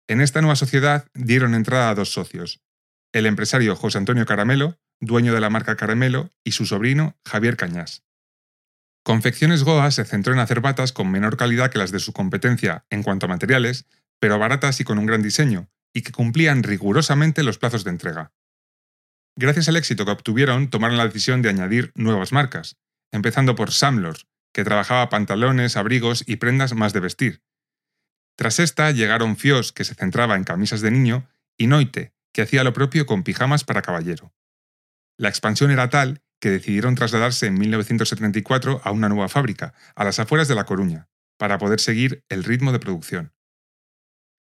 En 0.09 0.21
esta 0.21 0.41
nueva 0.41 0.55
sociedad 0.55 1.07
dieron 1.13 1.53
entrada 1.53 1.89
a 1.89 1.95
dos 1.95 2.11
socios, 2.11 2.61
el 3.13 3.25
empresario 3.25 3.75
José 3.75 3.97
Antonio 3.97 4.25
Caramelo, 4.25 4.79
dueño 4.99 5.33
de 5.33 5.41
la 5.41 5.49
marca 5.49 5.75
Caramelo, 5.75 6.29
y 6.43 6.51
su 6.51 6.65
sobrino 6.65 7.17
Javier 7.25 7.57
Cañas. 7.57 8.03
Confecciones 9.03 9.63
Goa 9.63 9.89
se 9.91 10.03
centró 10.03 10.33
en 10.33 10.39
hacer 10.39 10.59
batas 10.59 10.91
con 10.91 11.09
menor 11.09 11.37
calidad 11.37 11.71
que 11.71 11.79
las 11.79 11.91
de 11.91 11.99
su 11.99 12.11
competencia 12.11 12.85
en 12.89 13.03
cuanto 13.03 13.25
a 13.25 13.29
materiales, 13.29 13.85
pero 14.19 14.39
baratas 14.39 14.79
y 14.79 14.83
con 14.83 14.97
un 14.99 15.05
gran 15.05 15.21
diseño, 15.21 15.69
y 15.93 16.01
que 16.01 16.11
cumplían 16.11 16.63
rigurosamente 16.63 17.43
los 17.43 17.57
plazos 17.57 17.83
de 17.83 17.91
entrega. 17.91 18.33
Gracias 19.35 19.67
al 19.67 19.77
éxito 19.77 20.05
que 20.05 20.11
obtuvieron, 20.11 20.69
tomaron 20.69 20.97
la 20.97 21.05
decisión 21.05 21.41
de 21.41 21.49
añadir 21.49 21.91
nuevas 21.95 22.31
marcas, 22.31 22.77
empezando 23.11 23.55
por 23.55 23.71
Samlor, 23.71 24.17
que 24.51 24.63
trabajaba 24.63 25.09
pantalones, 25.09 25.77
abrigos 25.77 26.23
y 26.25 26.37
prendas 26.37 26.73
más 26.73 26.93
de 26.93 26.99
vestir. 26.99 27.43
Tras 28.35 28.59
esta 28.59 28.91
llegaron 28.91 29.37
Fios, 29.37 29.71
que 29.71 29.83
se 29.83 29.95
centraba 29.95 30.35
en 30.35 30.43
camisas 30.43 30.81
de 30.81 30.91
niño, 30.91 31.27
y 31.57 31.67
Noite, 31.67 32.13
que 32.33 32.41
hacía 32.41 32.63
lo 32.63 32.73
propio 32.73 33.05
con 33.05 33.23
pijamas 33.23 33.63
para 33.63 33.81
caballero. 33.81 34.33
La 35.17 35.29
expansión 35.29 35.71
era 35.71 35.89
tal 35.89 36.21
que 36.39 36.51
decidieron 36.51 36.95
trasladarse 36.95 37.47
en 37.47 37.57
1974 37.57 38.81
a 38.83 38.91
una 38.91 39.09
nueva 39.09 39.29
fábrica, 39.29 39.73
a 39.95 40.03
las 40.03 40.19
afueras 40.19 40.47
de 40.47 40.55
La 40.55 40.65
Coruña, 40.65 41.07
para 41.37 41.57
poder 41.57 41.79
seguir 41.79 42.23
el 42.29 42.43
ritmo 42.43 42.71
de 42.71 42.79
producción. 42.79 43.33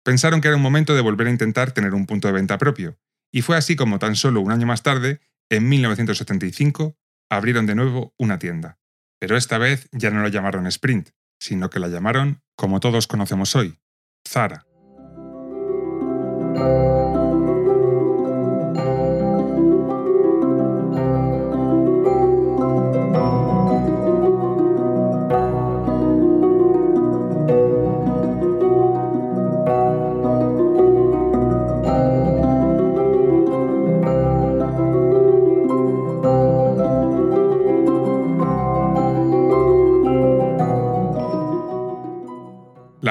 Pensaron 0.03 0.41
que 0.41 0.47
era 0.47 0.57
un 0.57 0.63
momento 0.63 0.95
de 0.95 1.01
volver 1.01 1.27
a 1.27 1.31
intentar 1.31 1.71
tener 1.71 1.93
un 1.93 2.05
punto 2.05 2.27
de 2.27 2.33
venta 2.33 2.57
propio, 2.57 2.97
y 3.31 3.41
fue 3.41 3.55
así 3.55 3.75
como 3.75 3.99
tan 3.99 4.15
solo 4.15 4.41
un 4.41 4.51
año 4.51 4.65
más 4.65 4.83
tarde, 4.83 5.21
en 5.49 5.69
1975, 5.69 6.97
abrieron 7.29 7.65
de 7.65 7.75
nuevo 7.75 8.13
una 8.17 8.39
tienda. 8.39 8.79
Pero 9.19 9.37
esta 9.37 9.57
vez 9.57 9.87
ya 9.91 10.09
no 10.09 10.23
la 10.23 10.29
llamaron 10.29 10.65
Sprint, 10.67 11.09
sino 11.39 11.69
que 11.69 11.79
la 11.79 11.87
llamaron 11.87 12.41
como 12.55 12.79
todos 12.79 13.07
conocemos 13.07 13.55
hoy, 13.55 13.79
Zara. 14.27 14.65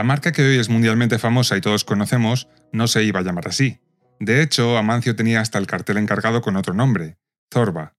La 0.00 0.04
marca 0.04 0.32
que 0.32 0.40
hoy 0.42 0.56
es 0.56 0.70
mundialmente 0.70 1.18
famosa 1.18 1.58
y 1.58 1.60
todos 1.60 1.84
conocemos 1.84 2.48
no 2.72 2.88
se 2.88 3.04
iba 3.04 3.20
a 3.20 3.22
llamar 3.22 3.48
así. 3.48 3.80
De 4.18 4.40
hecho, 4.40 4.78
Amancio 4.78 5.14
tenía 5.14 5.42
hasta 5.42 5.58
el 5.58 5.66
cartel 5.66 5.98
encargado 5.98 6.40
con 6.40 6.56
otro 6.56 6.72
nombre, 6.72 7.18
Zorba. 7.52 7.98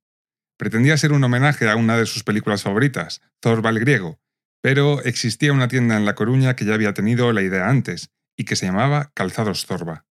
Pretendía 0.58 0.98
ser 0.98 1.12
un 1.12 1.24
homenaje 1.24 1.70
a 1.70 1.76
una 1.76 1.98
de 1.98 2.08
sus 2.08 2.24
películas 2.24 2.64
favoritas, 2.64 3.22
Zorba 3.40 3.70
el 3.70 3.80
griego, 3.80 4.20
pero 4.62 5.04
existía 5.04 5.54
una 5.54 5.68
tienda 5.68 5.96
en 5.96 6.06
La 6.06 6.16
Coruña 6.16 6.56
que 6.56 6.66
ya 6.66 6.74
había 6.74 6.96
tenido 6.96 7.32
la 7.34 7.44
idea 7.44 7.70
antes, 7.70 8.10
y 8.36 8.46
que 8.46 8.56
se 8.56 8.66
llamaba 8.66 9.12
Calzados 9.14 9.68
Zorba. 9.68 10.08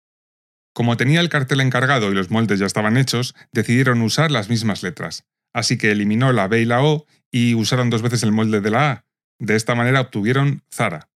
Como 0.75 0.99
tenía 0.99 1.21
el 1.21 1.31
cartel 1.31 1.63
encargado 1.63 2.13
y 2.13 2.15
los 2.15 2.31
moldes 2.31 2.59
ya 2.59 2.67
estaban 2.67 2.99
hechos, 2.99 3.35
decidieron 3.51 4.03
usar 4.03 4.31
las 4.31 4.51
mismas 4.51 4.83
letras, 4.83 5.25
así 5.55 5.79
que 5.79 5.91
eliminó 5.91 6.35
la 6.35 6.49
B 6.49 6.61
y 6.61 6.65
la 6.67 6.83
O 6.83 7.07
y 7.31 7.55
usaron 7.55 7.89
dos 7.89 8.03
veces 8.03 8.25
el 8.25 8.33
molde 8.33 8.61
de 8.61 8.71
la 8.71 8.91
A. 8.91 9.05
De 9.39 9.57
esta 9.57 9.75
manera 9.75 10.03
obtuvieron 10.03 10.65
Zara. 10.71 11.09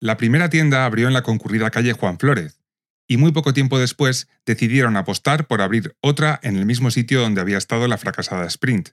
La 0.00 0.16
primera 0.16 0.48
tienda 0.48 0.84
abrió 0.84 1.08
en 1.08 1.14
la 1.14 1.22
concurrida 1.22 1.70
calle 1.70 1.92
Juan 1.92 2.18
Flórez, 2.18 2.60
y 3.08 3.16
muy 3.16 3.32
poco 3.32 3.52
tiempo 3.52 3.78
después 3.78 4.28
decidieron 4.46 4.96
apostar 4.96 5.46
por 5.46 5.62
abrir 5.62 5.96
otra 6.00 6.38
en 6.42 6.56
el 6.56 6.66
mismo 6.66 6.90
sitio 6.90 7.20
donde 7.20 7.40
había 7.40 7.58
estado 7.58 7.88
la 7.88 7.98
fracasada 7.98 8.46
Sprint. 8.46 8.90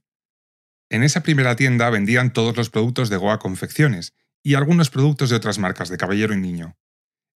En 0.89 1.03
esa 1.03 1.21
primera 1.21 1.55
tienda 1.55 1.89
vendían 1.89 2.31
todos 2.31 2.55
los 2.55 2.69
productos 2.69 3.09
de 3.09 3.17
Goa 3.17 3.39
Confecciones 3.39 4.13
y 4.41 4.55
algunos 4.55 4.89
productos 4.89 5.29
de 5.29 5.35
otras 5.35 5.59
marcas 5.59 5.89
de 5.89 5.97
caballero 5.97 6.33
y 6.33 6.37
niño. 6.37 6.77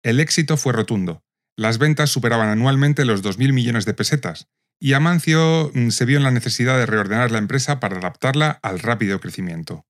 El 0.04 0.20
éxito 0.20 0.56
fue 0.58 0.74
rotundo. 0.74 1.24
Las 1.58 1.80
ventas 1.80 2.12
superaban 2.12 2.50
anualmente 2.50 3.04
los 3.04 3.24
2.000 3.24 3.52
millones 3.54 3.86
de 3.86 3.96
pesetas, 3.96 4.48
y 4.80 4.94
Amancio 4.94 5.72
mm, 5.74 5.90
se 5.90 6.06
vio 6.06 6.18
en 6.18 6.24
la 6.24 6.32
necesidad 6.32 6.78
de 6.78 6.86
reordenar 6.86 7.32
la 7.32 7.40
empresa 7.40 7.80
para 7.80 7.98
adaptarla 7.98 8.60
al 8.62 8.80
rápido 8.80 9.20
crecimiento. 9.20 9.87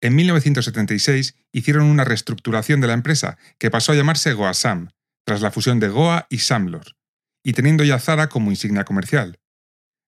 En 0.00 0.14
1976 0.14 1.34
hicieron 1.52 1.84
una 1.84 2.04
reestructuración 2.04 2.80
de 2.80 2.86
la 2.86 2.94
empresa 2.94 3.36
que 3.58 3.70
pasó 3.70 3.92
a 3.92 3.94
llamarse 3.96 4.32
Goasam, 4.32 4.90
tras 5.24 5.42
la 5.42 5.50
fusión 5.50 5.80
de 5.80 5.88
Goa 5.88 6.26
y 6.30 6.38
Samlor, 6.38 6.96
y 7.42 7.52
teniendo 7.52 7.84
ya 7.84 7.98
Zara 7.98 8.28
como 8.28 8.50
insignia 8.50 8.84
comercial. 8.84 9.40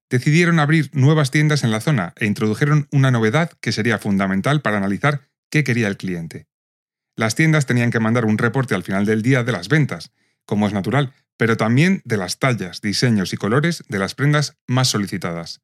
Decidieron 0.09 0.59
abrir 0.59 0.90
nuevas 0.92 1.30
tiendas 1.30 1.64
en 1.64 1.70
la 1.70 1.80
zona 1.80 2.12
e 2.16 2.26
introdujeron 2.26 2.88
una 2.90 3.11
novedad 3.11 3.52
que 3.61 3.73
sería 3.73 3.99
fundamental 3.99 4.61
para 4.61 4.76
analizar 4.76 5.28
qué 5.50 5.64
quería 5.64 5.88
el 5.88 5.97
cliente. 5.97 6.47
Las 7.16 7.35
tiendas 7.35 7.66
tenían 7.66 7.90
que 7.90 8.00
mandar 8.00 8.25
un 8.25 8.38
reporte 8.38 8.75
al 8.75 8.82
final 8.82 9.04
del 9.04 9.23
día 9.23 9.44
de 9.44 9.52
las 9.52 9.68
ventas, 9.68 10.12
como 10.47 10.66
es 10.66 10.73
natural, 10.73 11.12
pero 11.37 11.56
también 11.56 12.02
de 12.04 12.16
las 12.16 12.38
tallas, 12.38 12.80
diseños 12.80 13.32
y 13.32 13.37
colores 13.37 13.85
de 13.88 13.99
las 13.99 14.14
prendas 14.14 14.56
más 14.66 14.88
solicitadas. 14.88 15.61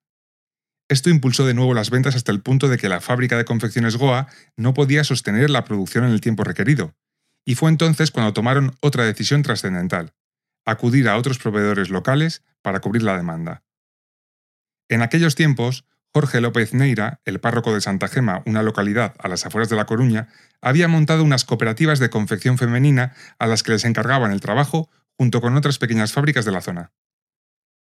Esto 0.89 1.11
impulsó 1.11 1.45
de 1.45 1.55
nuevo 1.55 1.75
las 1.75 1.91
ventas 1.91 2.15
hasta 2.15 2.31
el 2.31 2.43
punto 2.43 2.69
de 2.69 2.79
que 2.79 2.89
la 2.89 3.01
fábrica 3.01 3.37
de 3.37 3.45
confecciones 3.45 3.97
Goa 3.97 4.29
no 4.57 4.73
podía 4.73 5.03
sostener 5.03 5.51
la 5.51 5.65
producción 5.65 6.05
en 6.05 6.13
el 6.13 6.21
tiempo 6.21 6.45
requerido, 6.45 6.95
y 7.45 7.57
fue 7.57 7.71
entonces 7.71 8.11
cuando 8.11 8.33
tomaron 8.33 8.77
otra 8.81 9.05
decisión 9.05 9.43
trascendental, 9.43 10.15
acudir 10.65 11.09
a 11.09 11.17
otros 11.17 11.39
proveedores 11.39 11.91
locales 11.91 12.43
para 12.63 12.81
cubrir 12.81 13.03
la 13.03 13.17
demanda. 13.17 13.65
En 14.89 15.03
aquellos 15.03 15.35
tiempos, 15.35 15.85
Jorge 16.15 16.41
López 16.41 16.73
Neira, 16.73 17.21
el 17.25 17.41
párroco 17.41 17.75
de 17.75 17.81
Santa 17.81 18.09
Gema, 18.09 18.43
una 18.47 18.63
localidad 18.63 19.15
a 19.19 19.29
las 19.29 19.45
afueras 19.45 19.69
de 19.69 19.77
La 19.77 19.87
Coruña, 19.87 20.29
había 20.61 20.89
montado 20.89 21.23
unas 21.23 21.45
cooperativas 21.45 21.99
de 21.99 22.11
confección 22.11 22.59
femenina 22.59 23.13
a 23.39 23.47
las 23.47 23.63
que 23.63 23.73
les 23.73 23.85
encargaban 23.85 24.33
el 24.33 24.41
trabajo 24.41 24.89
junto 25.19 25.41
con 25.41 25.57
otras 25.57 25.79
pequeñas 25.79 26.13
fábricas 26.13 26.45
de 26.45 26.53
la 26.53 26.63
zona. 26.63 26.93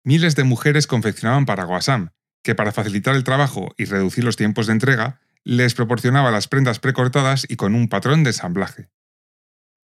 Miles 0.04 0.36
de 0.36 0.44
mujeres 0.44 0.86
confeccionaban 0.86 1.44
para 1.44 1.64
Guasam, 1.64 2.10
que 2.42 2.54
para 2.54 2.72
facilitar 2.72 3.14
el 3.14 3.24
trabajo 3.24 3.74
y 3.76 3.84
reducir 3.84 4.24
los 4.24 4.36
tiempos 4.36 4.66
de 4.66 4.72
entrega, 4.72 5.20
les 5.44 5.74
proporcionaba 5.74 6.30
las 6.30 6.48
prendas 6.48 6.78
precortadas 6.78 7.46
y 7.48 7.56
con 7.56 7.74
un 7.74 7.88
patrón 7.88 8.24
de 8.24 8.30
ensamblaje. 8.30 8.90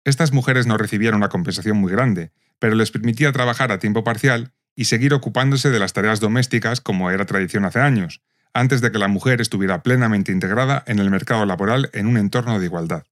Estas 0.03 0.31
mujeres 0.31 0.67
no 0.67 0.77
recibían 0.77 1.15
una 1.15 1.29
compensación 1.29 1.77
muy 1.77 1.91
grande, 1.91 2.31
pero 2.59 2.75
les 2.75 2.91
permitía 2.91 3.31
trabajar 3.31 3.71
a 3.71 3.79
tiempo 3.79 4.03
parcial 4.03 4.53
y 4.75 4.85
seguir 4.85 5.13
ocupándose 5.13 5.69
de 5.69 5.79
las 5.79 5.93
tareas 5.93 6.19
domésticas 6.19 6.81
como 6.81 7.09
era 7.09 7.25
tradición 7.25 7.65
hace 7.65 7.79
años, 7.79 8.21
antes 8.53 8.81
de 8.81 8.91
que 8.91 8.99
la 8.99 9.07
mujer 9.07 9.41
estuviera 9.41 9.83
plenamente 9.83 10.31
integrada 10.31 10.83
en 10.87 10.99
el 10.99 11.09
mercado 11.09 11.45
laboral 11.45 11.89
en 11.93 12.07
un 12.07 12.17
entorno 12.17 12.59
de 12.59 12.65
igualdad. 12.65 13.05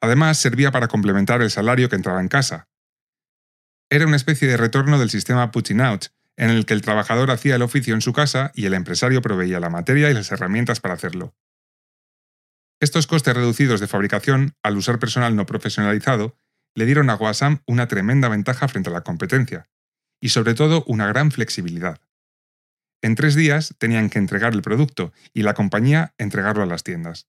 Además, 0.00 0.38
servía 0.38 0.70
para 0.70 0.88
complementar 0.88 1.40
el 1.40 1.50
salario 1.50 1.88
que 1.88 1.96
entraba 1.96 2.20
en 2.20 2.28
casa. 2.28 2.68
Era 3.88 4.06
una 4.06 4.16
especie 4.16 4.48
de 4.48 4.56
retorno 4.56 4.98
del 4.98 5.10
sistema 5.10 5.50
putting 5.50 5.80
out, 5.80 6.06
en 6.36 6.50
el 6.50 6.66
que 6.66 6.74
el 6.74 6.82
trabajador 6.82 7.30
hacía 7.30 7.56
el 7.56 7.62
oficio 7.62 7.94
en 7.94 8.00
su 8.00 8.12
casa 8.12 8.50
y 8.54 8.66
el 8.66 8.74
empresario 8.74 9.22
proveía 9.22 9.60
la 9.60 9.70
materia 9.70 10.10
y 10.10 10.14
las 10.14 10.32
herramientas 10.32 10.80
para 10.80 10.94
hacerlo. 10.94 11.34
Estos 12.80 13.06
costes 13.06 13.34
reducidos 13.34 13.80
de 13.80 13.86
fabricación, 13.86 14.54
al 14.62 14.76
usar 14.76 14.98
personal 14.98 15.36
no 15.36 15.46
profesionalizado, 15.46 16.36
le 16.74 16.86
dieron 16.86 17.08
a 17.08 17.14
Guasam 17.14 17.62
una 17.66 17.88
tremenda 17.88 18.28
ventaja 18.28 18.68
frente 18.68 18.90
a 18.90 18.92
la 18.92 19.02
competencia, 19.02 19.68
y 20.20 20.30
sobre 20.30 20.54
todo 20.54 20.84
una 20.86 21.06
gran 21.06 21.30
flexibilidad. 21.30 22.00
En 23.02 23.14
tres 23.14 23.34
días 23.34 23.74
tenían 23.78 24.10
que 24.10 24.18
entregar 24.18 24.54
el 24.54 24.62
producto 24.62 25.12
y 25.32 25.42
la 25.42 25.54
compañía 25.54 26.14
entregarlo 26.18 26.62
a 26.62 26.66
las 26.66 26.82
tiendas. 26.82 27.28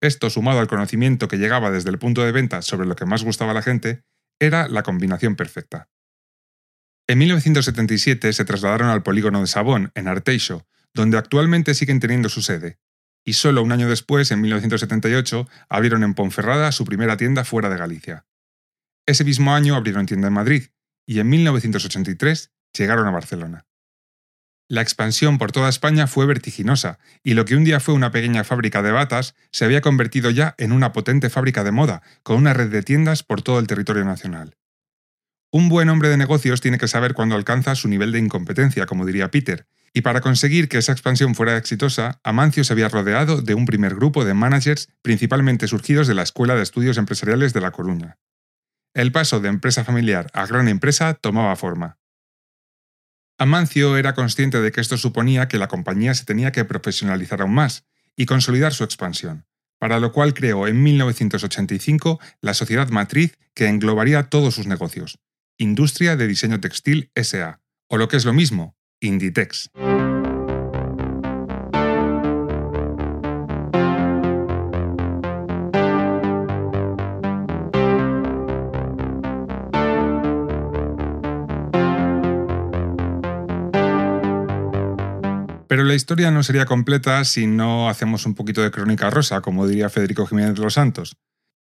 Esto, 0.00 0.30
sumado 0.30 0.60
al 0.60 0.68
conocimiento 0.68 1.28
que 1.28 1.38
llegaba 1.38 1.70
desde 1.70 1.90
el 1.90 1.98
punto 1.98 2.22
de 2.24 2.32
venta 2.32 2.62
sobre 2.62 2.86
lo 2.86 2.96
que 2.96 3.06
más 3.06 3.24
gustaba 3.24 3.50
a 3.50 3.54
la 3.54 3.62
gente, 3.62 4.04
era 4.40 4.68
la 4.68 4.82
combinación 4.82 5.34
perfecta. 5.34 5.88
En 7.08 7.18
1977 7.18 8.32
se 8.32 8.44
trasladaron 8.44 8.88
al 8.88 9.04
polígono 9.04 9.40
de 9.40 9.46
Sabón, 9.46 9.92
en 9.94 10.08
Arteixo, 10.08 10.66
donde 10.92 11.18
actualmente 11.18 11.74
siguen 11.74 12.00
teniendo 12.00 12.28
su 12.28 12.42
sede. 12.42 12.78
Y 13.24 13.34
solo 13.34 13.62
un 13.62 13.70
año 13.70 13.88
después, 13.88 14.32
en 14.32 14.40
1978, 14.40 15.48
abrieron 15.68 16.02
en 16.02 16.14
Ponferrada 16.14 16.72
su 16.72 16.84
primera 16.84 17.16
tienda 17.16 17.44
fuera 17.44 17.68
de 17.68 17.76
Galicia. 17.76 18.26
Ese 19.06 19.22
mismo 19.22 19.54
año 19.54 19.76
abrieron 19.76 20.06
tienda 20.06 20.26
en 20.28 20.34
Madrid 20.34 20.64
y 21.06 21.20
en 21.20 21.28
1983 21.28 22.50
llegaron 22.76 23.06
a 23.06 23.12
Barcelona. 23.12 23.66
La 24.68 24.82
expansión 24.82 25.38
por 25.38 25.52
toda 25.52 25.68
España 25.68 26.08
fue 26.08 26.26
vertiginosa 26.26 26.98
y 27.22 27.34
lo 27.34 27.44
que 27.44 27.54
un 27.54 27.62
día 27.62 27.78
fue 27.78 27.94
una 27.94 28.10
pequeña 28.10 28.42
fábrica 28.42 28.82
de 28.82 28.90
batas 28.90 29.36
se 29.52 29.64
había 29.64 29.80
convertido 29.80 30.30
ya 30.30 30.56
en 30.58 30.72
una 30.72 30.92
potente 30.92 31.30
fábrica 31.30 31.62
de 31.62 31.70
moda, 31.70 32.02
con 32.24 32.36
una 32.36 32.52
red 32.52 32.68
de 32.68 32.82
tiendas 32.82 33.22
por 33.22 33.42
todo 33.42 33.60
el 33.60 33.68
territorio 33.68 34.04
nacional. 34.04 34.56
Un 35.56 35.70
buen 35.70 35.88
hombre 35.88 36.10
de 36.10 36.18
negocios 36.18 36.60
tiene 36.60 36.76
que 36.76 36.86
saber 36.86 37.14
cuándo 37.14 37.34
alcanza 37.34 37.74
su 37.76 37.88
nivel 37.88 38.12
de 38.12 38.18
incompetencia, 38.18 38.84
como 38.84 39.06
diría 39.06 39.30
Peter, 39.30 39.66
y 39.94 40.02
para 40.02 40.20
conseguir 40.20 40.68
que 40.68 40.76
esa 40.76 40.92
expansión 40.92 41.34
fuera 41.34 41.56
exitosa, 41.56 42.20
Amancio 42.24 42.62
se 42.62 42.74
había 42.74 42.90
rodeado 42.90 43.40
de 43.40 43.54
un 43.54 43.64
primer 43.64 43.94
grupo 43.94 44.26
de 44.26 44.34
managers 44.34 44.90
principalmente 45.00 45.66
surgidos 45.66 46.08
de 46.08 46.14
la 46.14 46.24
Escuela 46.24 46.56
de 46.56 46.62
Estudios 46.62 46.98
Empresariales 46.98 47.54
de 47.54 47.62
La 47.62 47.70
Coruña. 47.70 48.18
El 48.92 49.12
paso 49.12 49.40
de 49.40 49.48
empresa 49.48 49.82
familiar 49.82 50.26
a 50.34 50.44
gran 50.44 50.68
empresa 50.68 51.14
tomaba 51.14 51.56
forma. 51.56 51.96
Amancio 53.38 53.96
era 53.96 54.12
consciente 54.12 54.60
de 54.60 54.70
que 54.72 54.82
esto 54.82 54.98
suponía 54.98 55.48
que 55.48 55.56
la 55.56 55.68
compañía 55.68 56.12
se 56.12 56.26
tenía 56.26 56.52
que 56.52 56.66
profesionalizar 56.66 57.40
aún 57.40 57.54
más 57.54 57.86
y 58.14 58.26
consolidar 58.26 58.74
su 58.74 58.84
expansión, 58.84 59.46
para 59.78 60.00
lo 60.00 60.12
cual 60.12 60.34
creó 60.34 60.68
en 60.68 60.82
1985 60.82 62.20
la 62.42 62.52
sociedad 62.52 62.90
matriz 62.90 63.38
que 63.54 63.68
englobaría 63.68 64.24
todos 64.24 64.54
sus 64.54 64.66
negocios, 64.66 65.18
Industria 65.58 66.16
de 66.16 66.26
Diseño 66.26 66.60
Textil 66.60 67.10
SA, 67.14 67.60
o 67.88 67.96
lo 67.96 68.08
que 68.08 68.18
es 68.18 68.26
lo 68.26 68.34
mismo, 68.34 68.76
Inditex. 69.00 69.70
Pero 85.68 85.84
la 85.84 85.94
historia 85.94 86.30
no 86.30 86.42
sería 86.42 86.66
completa 86.66 87.24
si 87.24 87.46
no 87.46 87.88
hacemos 87.88 88.26
un 88.26 88.34
poquito 88.34 88.62
de 88.62 88.70
crónica 88.70 89.08
rosa, 89.08 89.40
como 89.40 89.66
diría 89.66 89.88
Federico 89.88 90.26
Jiménez 90.26 90.54
de 90.54 90.62
los 90.62 90.74
Santos. 90.74 91.16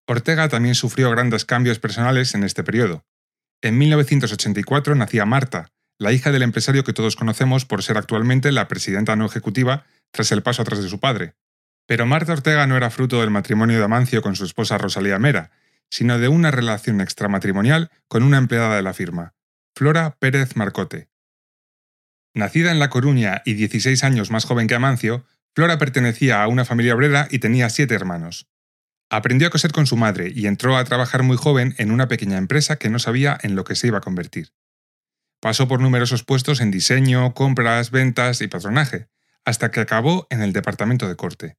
Ortega 0.05 0.49
también 0.49 0.75
sufrió 0.75 1.09
grandes 1.11 1.45
cambios 1.45 1.79
personales 1.79 2.33
en 2.35 2.43
este 2.43 2.63
periodo. 2.63 3.05
En 3.61 3.77
1984 3.77 4.95
nacía 4.95 5.25
Marta, 5.25 5.71
la 5.97 6.13
hija 6.13 6.31
del 6.31 6.43
empresario 6.43 6.85
que 6.85 6.93
todos 6.93 7.17
conocemos 7.17 7.65
por 7.65 7.83
ser 7.83 7.97
actualmente 7.97 8.53
la 8.53 8.69
presidenta 8.69 9.17
no 9.17 9.25
ejecutiva 9.25 9.85
tras 10.11 10.31
el 10.31 10.41
paso 10.41 10.61
atrás 10.61 10.81
de 10.81 10.87
su 10.87 10.99
padre. 11.01 11.35
Pero 11.85 12.05
Marta 12.05 12.31
Ortega 12.31 12.67
no 12.67 12.77
era 12.77 12.89
fruto 12.89 13.19
del 13.19 13.31
matrimonio 13.31 13.77
de 13.77 13.83
Amancio 13.83 14.21
con 14.21 14.35
su 14.35 14.45
esposa 14.45 14.77
Rosalía 14.77 15.19
Mera, 15.19 15.51
sino 15.89 16.19
de 16.19 16.29
una 16.29 16.51
relación 16.51 17.01
extramatrimonial 17.01 17.91
con 18.07 18.23
una 18.23 18.37
empleada 18.37 18.77
de 18.77 18.81
la 18.81 18.93
firma, 18.93 19.33
Flora 19.75 20.15
Pérez 20.19 20.55
Marcote. 20.55 21.09
Nacida 22.33 22.71
en 22.71 22.79
La 22.79 22.89
Coruña 22.89 23.41
y 23.43 23.55
16 23.55 24.03
años 24.05 24.31
más 24.31 24.45
joven 24.45 24.67
que 24.67 24.75
Amancio, 24.75 25.25
Flora 25.53 25.77
pertenecía 25.77 26.41
a 26.41 26.47
una 26.47 26.63
familia 26.63 26.95
obrera 26.95 27.27
y 27.29 27.39
tenía 27.39 27.69
siete 27.69 27.95
hermanos. 27.95 28.47
Aprendió 29.09 29.47
a 29.47 29.51
coser 29.51 29.71
con 29.71 29.87
su 29.87 29.97
madre 29.97 30.31
y 30.33 30.45
entró 30.45 30.77
a 30.77 30.83
trabajar 30.83 31.23
muy 31.23 31.35
joven 31.35 31.73
en 31.77 31.91
una 31.91 32.07
pequeña 32.07 32.37
empresa 32.37 32.75
que 32.75 32.89
no 32.89 32.99
sabía 32.99 33.37
en 33.41 33.55
lo 33.55 33.63
que 33.63 33.75
se 33.75 33.87
iba 33.87 33.97
a 33.97 34.01
convertir. 34.01 34.53
Pasó 35.41 35.67
por 35.67 35.79
numerosos 35.79 36.23
puestos 36.23 36.61
en 36.61 36.69
diseño, 36.69 37.33
compras, 37.33 37.91
ventas 37.91 38.41
y 38.41 38.47
patronaje, 38.47 39.07
hasta 39.45 39.71
que 39.71 39.79
acabó 39.79 40.27
en 40.29 40.41
el 40.41 40.53
departamento 40.53 41.07
de 41.07 41.15
corte. 41.15 41.57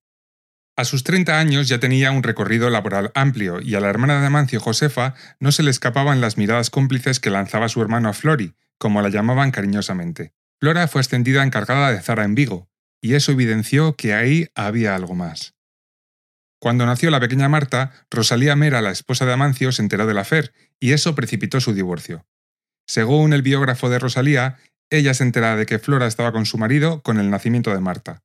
A 0.76 0.84
sus 0.84 1.02
30 1.02 1.38
años 1.38 1.68
ya 1.68 1.80
tenía 1.80 2.12
un 2.12 2.22
recorrido 2.22 2.70
laboral 2.70 3.10
amplio 3.14 3.60
y 3.60 3.74
a 3.74 3.80
la 3.80 3.90
hermana 3.90 4.20
de 4.20 4.26
Amancio, 4.26 4.60
Josefa, 4.60 5.14
no 5.40 5.50
se 5.50 5.62
le 5.62 5.70
escapaban 5.70 6.20
las 6.20 6.38
miradas 6.38 6.70
cómplices 6.70 7.20
que 7.20 7.30
lanzaba 7.30 7.68
su 7.68 7.82
hermano 7.82 8.08
a 8.08 8.12
Flori, 8.12 8.54
como 8.78 9.02
la 9.02 9.08
llamaban 9.08 9.50
cariñosamente. 9.50 10.32
Flora 10.58 10.88
fue 10.88 11.00
ascendida 11.00 11.42
encargada 11.42 11.90
de 11.90 12.00
Zara 12.00 12.24
en 12.24 12.34
Vigo, 12.34 12.70
y 13.02 13.14
eso 13.14 13.32
evidenció 13.32 13.96
que 13.96 14.14
ahí 14.14 14.48
había 14.54 14.94
algo 14.94 15.14
más. 15.14 15.54
Cuando 16.60 16.84
nació 16.84 17.10
la 17.10 17.20
pequeña 17.20 17.48
Marta, 17.48 17.92
Rosalía 18.10 18.54
Mera, 18.54 18.82
la 18.82 18.90
esposa 18.90 19.24
de 19.24 19.32
Amancio, 19.32 19.72
se 19.72 19.80
enteró 19.80 20.06
de 20.06 20.12
la 20.12 20.24
FER, 20.24 20.52
y 20.78 20.92
eso 20.92 21.14
precipitó 21.14 21.58
su 21.60 21.72
divorcio. 21.72 22.26
Según 22.86 23.32
el 23.32 23.40
biógrafo 23.40 23.88
de 23.88 23.98
Rosalía, 23.98 24.58
ella 24.90 25.14
se 25.14 25.24
entera 25.24 25.56
de 25.56 25.64
que 25.64 25.78
Flora 25.78 26.06
estaba 26.06 26.32
con 26.32 26.44
su 26.44 26.58
marido 26.58 27.02
con 27.02 27.18
el 27.18 27.30
nacimiento 27.30 27.72
de 27.72 27.80
Marta. 27.80 28.22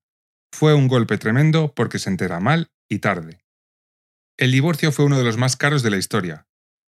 Fue 0.52 0.74
un 0.74 0.88
golpe 0.88 1.18
tremendo 1.18 1.74
porque 1.74 1.98
se 1.98 2.10
entera 2.10 2.40
mal 2.42 2.72
y 2.90 3.00
tarde. 3.00 3.40
El 4.38 4.52
divorcio 4.52 4.92
fue 4.92 5.06
uno 5.06 5.18
de 5.18 5.24
los 5.24 5.38
más 5.38 5.56
caros 5.56 5.82
de 5.82 5.92
la 5.92 5.98
historia. 5.98 6.48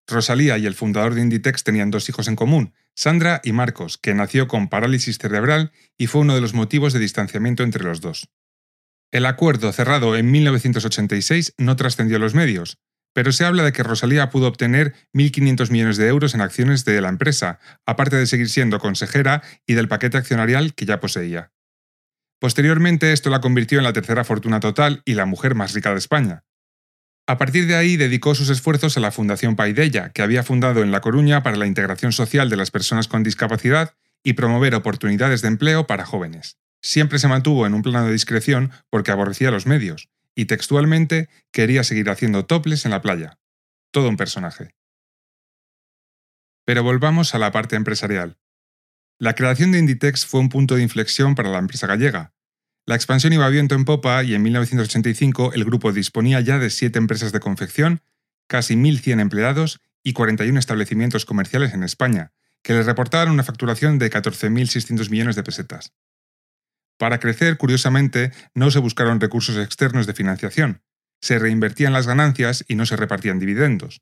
Rosalía 0.08 0.58
y 0.58 0.66
el 0.66 0.74
fundador 0.74 1.14
de 1.14 1.20
Inditex 1.20 1.62
tenían 1.62 1.90
dos 1.90 2.08
hijos 2.08 2.26
en 2.26 2.34
común, 2.34 2.74
Sandra 2.94 3.40
y 3.44 3.52
Marcos, 3.52 3.98
que 3.98 4.14
nació 4.14 4.48
con 4.48 4.68
parálisis 4.68 5.18
cerebral 5.18 5.70
y 5.96 6.06
fue 6.06 6.22
uno 6.22 6.34
de 6.34 6.40
los 6.40 6.54
motivos 6.54 6.92
de 6.92 6.98
distanciamiento 6.98 7.62
entre 7.62 7.84
los 7.84 8.00
dos. 8.00 8.30
El 9.12 9.26
acuerdo 9.26 9.72
cerrado 9.72 10.16
en 10.16 10.30
1986 10.30 11.54
no 11.58 11.76
trascendió 11.76 12.18
los 12.18 12.34
medios, 12.34 12.78
pero 13.14 13.32
se 13.32 13.44
habla 13.44 13.62
de 13.62 13.72
que 13.72 13.82
Rosalía 13.82 14.28
pudo 14.28 14.46
obtener 14.46 14.94
1.500 15.14 15.70
millones 15.70 15.96
de 15.96 16.08
euros 16.08 16.34
en 16.34 16.42
acciones 16.42 16.84
de 16.84 17.00
la 17.00 17.08
empresa, 17.08 17.58
aparte 17.86 18.16
de 18.16 18.26
seguir 18.26 18.50
siendo 18.50 18.78
consejera 18.78 19.42
y 19.66 19.74
del 19.74 19.88
paquete 19.88 20.18
accionarial 20.18 20.74
que 20.74 20.84
ya 20.84 21.00
poseía. 21.00 21.52
Posteriormente 22.38 23.12
esto 23.12 23.30
la 23.30 23.40
convirtió 23.40 23.78
en 23.78 23.84
la 23.84 23.94
tercera 23.94 24.24
fortuna 24.24 24.60
total 24.60 25.00
y 25.06 25.14
la 25.14 25.24
mujer 25.24 25.54
más 25.54 25.72
rica 25.72 25.92
de 25.92 25.98
España. 25.98 26.44
A 27.26 27.38
partir 27.38 27.66
de 27.66 27.74
ahí 27.74 27.96
dedicó 27.96 28.34
sus 28.34 28.50
esfuerzos 28.50 28.96
a 28.96 29.00
la 29.00 29.10
Fundación 29.12 29.56
Paidella, 29.56 30.10
que 30.10 30.22
había 30.22 30.42
fundado 30.42 30.82
en 30.82 30.92
La 30.92 31.00
Coruña 31.00 31.42
para 31.42 31.56
la 31.56 31.66
integración 31.66 32.12
social 32.12 32.50
de 32.50 32.56
las 32.56 32.70
personas 32.70 33.08
con 33.08 33.22
discapacidad 33.22 33.94
y 34.22 34.34
promover 34.34 34.74
oportunidades 34.74 35.40
de 35.40 35.48
empleo 35.48 35.86
para 35.86 36.04
jóvenes. 36.04 36.58
Siempre 36.82 37.18
se 37.18 37.28
mantuvo 37.28 37.66
en 37.66 37.74
un 37.74 37.82
plano 37.82 38.06
de 38.06 38.12
discreción 38.12 38.72
porque 38.90 39.10
aborrecía 39.10 39.50
los 39.50 39.66
medios, 39.66 40.08
y 40.34 40.44
textualmente 40.44 41.28
quería 41.50 41.82
seguir 41.82 42.10
haciendo 42.10 42.44
toples 42.44 42.84
en 42.84 42.92
la 42.92 43.02
playa. 43.02 43.38
Todo 43.90 44.08
un 44.08 44.16
personaje. 44.16 44.74
Pero 46.64 46.82
volvamos 46.82 47.34
a 47.34 47.38
la 47.38 47.52
parte 47.52 47.76
empresarial. 47.76 48.38
La 49.18 49.34
creación 49.34 49.72
de 49.72 49.78
Inditex 49.78 50.26
fue 50.26 50.40
un 50.40 50.50
punto 50.50 50.76
de 50.76 50.82
inflexión 50.82 51.34
para 51.34 51.48
la 51.48 51.58
empresa 51.58 51.86
gallega. 51.86 52.34
La 52.84 52.94
expansión 52.94 53.32
iba 53.32 53.48
viento 53.48 53.74
en 53.74 53.84
popa 53.84 54.22
y 54.22 54.34
en 54.34 54.42
1985 54.42 55.54
el 55.54 55.64
grupo 55.64 55.92
disponía 55.92 56.40
ya 56.40 56.58
de 56.58 56.70
siete 56.70 56.98
empresas 56.98 57.32
de 57.32 57.40
confección, 57.40 58.02
casi 58.46 58.76
1.100 58.76 59.20
empleados 59.20 59.80
y 60.02 60.12
41 60.12 60.58
establecimientos 60.58 61.24
comerciales 61.24 61.72
en 61.72 61.82
España, 61.82 62.32
que 62.62 62.74
les 62.74 62.86
reportaban 62.86 63.30
una 63.30 63.42
facturación 63.42 63.98
de 63.98 64.10
14.600 64.10 65.10
millones 65.10 65.34
de 65.34 65.42
pesetas. 65.42 65.94
Para 66.98 67.20
crecer, 67.20 67.58
curiosamente, 67.58 68.32
no 68.54 68.70
se 68.70 68.78
buscaron 68.78 69.20
recursos 69.20 69.56
externos 69.56 70.06
de 70.06 70.14
financiación, 70.14 70.82
se 71.20 71.38
reinvertían 71.38 71.92
las 71.92 72.06
ganancias 72.06 72.64
y 72.68 72.74
no 72.74 72.86
se 72.86 72.96
repartían 72.96 73.38
dividendos. 73.38 74.00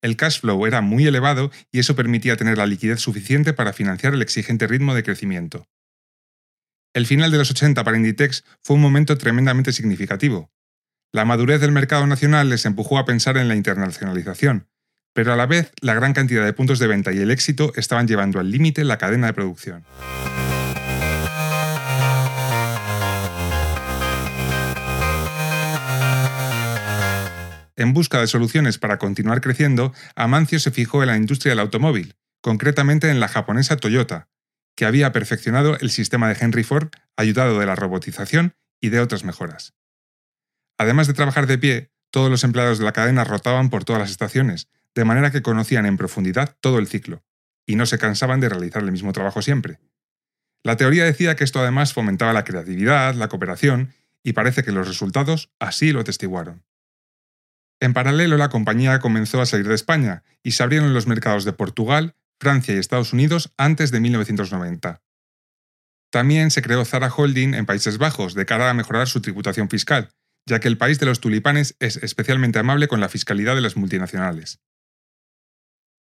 El 0.00 0.16
cash 0.16 0.40
flow 0.40 0.66
era 0.66 0.80
muy 0.80 1.06
elevado 1.06 1.50
y 1.72 1.80
eso 1.80 1.96
permitía 1.96 2.36
tener 2.36 2.58
la 2.58 2.66
liquidez 2.66 3.00
suficiente 3.00 3.52
para 3.52 3.72
financiar 3.72 4.14
el 4.14 4.22
exigente 4.22 4.66
ritmo 4.66 4.94
de 4.94 5.02
crecimiento. 5.02 5.66
El 6.94 7.06
final 7.06 7.30
de 7.30 7.38
los 7.38 7.50
80 7.50 7.82
para 7.82 7.96
Inditex 7.96 8.44
fue 8.62 8.76
un 8.76 8.82
momento 8.82 9.18
tremendamente 9.18 9.72
significativo. 9.72 10.50
La 11.12 11.24
madurez 11.24 11.60
del 11.60 11.72
mercado 11.72 12.06
nacional 12.06 12.48
les 12.48 12.64
empujó 12.64 12.98
a 12.98 13.04
pensar 13.04 13.36
en 13.38 13.48
la 13.48 13.56
internacionalización, 13.56 14.68
pero 15.14 15.32
a 15.32 15.36
la 15.36 15.46
vez 15.46 15.72
la 15.80 15.94
gran 15.94 16.12
cantidad 16.12 16.44
de 16.44 16.52
puntos 16.52 16.78
de 16.78 16.86
venta 16.86 17.12
y 17.12 17.18
el 17.18 17.30
éxito 17.30 17.72
estaban 17.76 18.06
llevando 18.06 18.38
al 18.38 18.50
límite 18.50 18.84
la 18.84 18.98
cadena 18.98 19.26
de 19.26 19.32
producción. 19.32 19.84
En 27.78 27.94
busca 27.94 28.20
de 28.20 28.26
soluciones 28.26 28.76
para 28.76 28.98
continuar 28.98 29.40
creciendo, 29.40 29.94
Amancio 30.16 30.58
se 30.58 30.72
fijó 30.72 31.04
en 31.04 31.10
la 31.10 31.16
industria 31.16 31.52
del 31.52 31.60
automóvil, 31.60 32.16
concretamente 32.40 33.08
en 33.08 33.20
la 33.20 33.28
japonesa 33.28 33.76
Toyota, 33.76 34.28
que 34.74 34.84
había 34.84 35.12
perfeccionado 35.12 35.78
el 35.78 35.90
sistema 35.90 36.28
de 36.28 36.36
Henry 36.40 36.64
Ford 36.64 36.88
ayudado 37.16 37.60
de 37.60 37.66
la 37.66 37.76
robotización 37.76 38.56
y 38.80 38.88
de 38.88 38.98
otras 38.98 39.22
mejoras. 39.22 39.74
Además 40.76 41.06
de 41.06 41.14
trabajar 41.14 41.46
de 41.46 41.56
pie, 41.56 41.92
todos 42.10 42.28
los 42.28 42.42
empleados 42.42 42.80
de 42.80 42.84
la 42.84 42.92
cadena 42.92 43.22
rotaban 43.22 43.70
por 43.70 43.84
todas 43.84 44.02
las 44.02 44.10
estaciones, 44.10 44.66
de 44.96 45.04
manera 45.04 45.30
que 45.30 45.42
conocían 45.42 45.86
en 45.86 45.96
profundidad 45.96 46.56
todo 46.60 46.80
el 46.80 46.88
ciclo, 46.88 47.22
y 47.64 47.76
no 47.76 47.86
se 47.86 47.98
cansaban 47.98 48.40
de 48.40 48.48
realizar 48.48 48.82
el 48.82 48.90
mismo 48.90 49.12
trabajo 49.12 49.40
siempre. 49.40 49.78
La 50.64 50.76
teoría 50.76 51.04
decía 51.04 51.36
que 51.36 51.44
esto 51.44 51.60
además 51.60 51.92
fomentaba 51.92 52.32
la 52.32 52.42
creatividad, 52.42 53.14
la 53.14 53.28
cooperación, 53.28 53.94
y 54.24 54.32
parece 54.32 54.64
que 54.64 54.72
los 54.72 54.88
resultados 54.88 55.52
así 55.60 55.92
lo 55.92 56.00
atestiguaron. 56.00 56.64
En 57.80 57.92
paralelo, 57.92 58.36
la 58.36 58.48
compañía 58.48 58.98
comenzó 58.98 59.40
a 59.40 59.46
salir 59.46 59.68
de 59.68 59.74
España 59.74 60.24
y 60.42 60.52
se 60.52 60.62
abrieron 60.62 60.94
los 60.94 61.06
mercados 61.06 61.44
de 61.44 61.52
Portugal, 61.52 62.16
Francia 62.40 62.74
y 62.74 62.78
Estados 62.78 63.12
Unidos 63.12 63.52
antes 63.56 63.90
de 63.90 64.00
1990. 64.00 65.02
También 66.10 66.50
se 66.50 66.62
creó 66.62 66.84
Zara 66.84 67.12
Holding 67.14 67.54
en 67.54 67.66
Países 67.66 67.98
Bajos 67.98 68.34
de 68.34 68.46
cara 68.46 68.70
a 68.70 68.74
mejorar 68.74 69.08
su 69.08 69.20
tributación 69.20 69.68
fiscal, 69.68 70.10
ya 70.46 70.58
que 70.58 70.68
el 70.68 70.78
país 70.78 70.98
de 70.98 71.06
los 71.06 71.20
tulipanes 71.20 71.76
es 71.78 71.98
especialmente 71.98 72.58
amable 72.58 72.88
con 72.88 73.00
la 73.00 73.08
fiscalidad 73.08 73.54
de 73.54 73.60
las 73.60 73.76
multinacionales. 73.76 74.60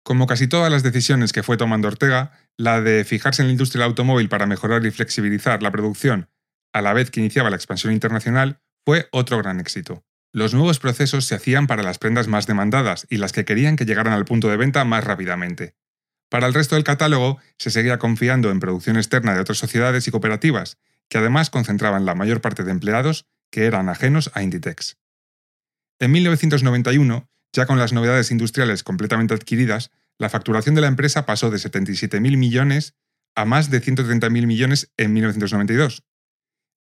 Como 0.04 0.26
casi 0.26 0.48
todas 0.48 0.72
las 0.72 0.84
decisiones 0.84 1.34
que 1.34 1.44
fue 1.44 1.58
tomando 1.58 1.90
Ortega, 1.90 2.32
la 2.56 2.80
de 2.80 3.04
fijarse 3.04 3.42
en 3.42 3.50
la 3.50 3.52
industria 3.52 3.82
del 3.82 3.90
automóvil 3.90 4.30
para 4.30 4.46
mejorar 4.46 4.86
y 4.86 4.92
flexibilizar 4.92 5.62
la 5.62 5.72
producción, 5.72 6.30
a 6.74 6.82
la 6.82 6.94
vez 6.94 7.12
que 7.12 7.20
iniciaba 7.20 7.50
la 7.50 7.58
expansión 7.58 7.92
internacional, 7.92 8.62
fue 8.86 9.10
otro 9.12 9.38
gran 9.38 9.60
éxito. 9.60 10.06
Los 10.34 10.54
nuevos 10.54 10.80
procesos 10.80 11.26
se 11.26 11.36
hacían 11.36 11.68
para 11.68 11.84
las 11.84 11.98
prendas 11.98 12.28
más 12.28 12.48
demandadas 12.48 13.08
y 13.10 13.18
las 13.18 13.32
que 13.32 13.46
querían 13.46 13.76
que 13.76 13.86
llegaran 13.86 14.14
al 14.14 14.26
punto 14.26 14.50
de 14.50 14.58
venta 14.58 14.84
más 14.86 15.04
rápidamente. 15.04 15.76
Para 16.30 16.48
el 16.48 16.54
resto 16.54 16.76
del 16.76 16.84
catálogo 16.84 17.40
se 17.58 17.72
seguía 17.72 17.98
confiando 17.98 18.52
en 18.52 18.60
producción 18.60 18.98
externa 18.98 19.34
de 19.34 19.40
otras 19.40 19.58
sociedades 19.58 20.08
y 20.08 20.12
cooperativas, 20.12 20.78
que 21.10 21.18
además 21.18 21.50
concentraban 21.50 22.06
la 22.06 22.16
mayor 22.16 22.42
parte 22.42 22.64
de 22.64 22.72
empleados 22.72 23.26
que 23.50 23.66
eran 23.66 23.88
ajenos 23.88 24.30
a 24.34 24.44
Inditex. 24.44 24.98
En 26.00 26.12
1991, 26.12 27.30
ya 27.54 27.66
con 27.66 27.80
las 27.80 27.94
novedades 27.94 28.30
industriales 28.30 28.84
completamente 28.84 29.34
adquiridas, 29.34 29.92
la 30.20 30.30
facturación 30.30 30.76
de 30.76 30.82
la 30.82 30.88
empresa 30.88 31.26
pasó 31.26 31.50
de 31.50 31.58
77.000 31.58 32.38
millones 32.38 32.96
a 33.36 33.46
más 33.46 33.70
de 33.70 33.82
130.000 33.82 34.30
millones 34.48 34.92
en 34.98 35.14
1992. 35.14 36.04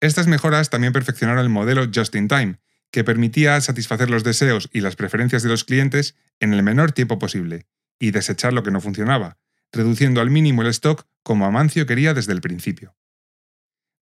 Estas 0.01 0.27
mejoras 0.27 0.71
también 0.71 0.93
perfeccionaron 0.93 1.43
el 1.43 1.49
modelo 1.49 1.87
Just 1.93 2.15
in 2.15 2.29
Time, 2.29 2.59
que 2.93 3.03
permitía 3.03 3.61
satisfacer 3.61 4.11
los 4.11 4.23
deseos 4.23 4.69
y 4.73 4.81
las 4.81 4.95
preferencias 4.95 5.43
de 5.43 5.49
los 5.49 5.65
clientes 5.65 6.15
en 6.39 6.53
el 6.53 6.63
menor 6.63 6.93
tiempo 6.93 7.19
posible, 7.19 7.67
y 7.99 8.13
desechar 8.13 8.53
lo 8.53 8.63
que 8.63 8.71
no 8.71 8.81
funcionaba, 8.81 9.39
reduciendo 9.73 10.21
al 10.21 10.31
mínimo 10.31 10.63
el 10.63 10.69
stock 10.69 11.07
como 11.23 11.47
Amancio 11.47 11.87
quería 11.87 12.15
desde 12.15 12.33
el 12.33 12.41
principio. 12.41 12.95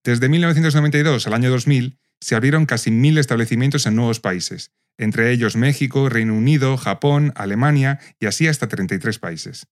Desde 0.04 0.28
1992 0.28 1.26
al 1.26 1.34
año 1.34 1.50
2000 1.50 1.98
se 2.20 2.34
abrieron 2.34 2.66
casi 2.66 2.90
mil 2.90 3.16
establecimientos 3.18 3.86
en 3.86 3.94
nuevos 3.94 4.20
países, 4.20 4.72
entre 4.98 5.30
ellos 5.30 5.56
México, 5.56 6.08
Reino 6.08 6.34
Unido, 6.34 6.76
Japón, 6.76 7.32
Alemania 7.36 8.00
y 8.18 8.26
así 8.26 8.48
hasta 8.48 8.68
33 8.68 9.18
países. 9.18 9.66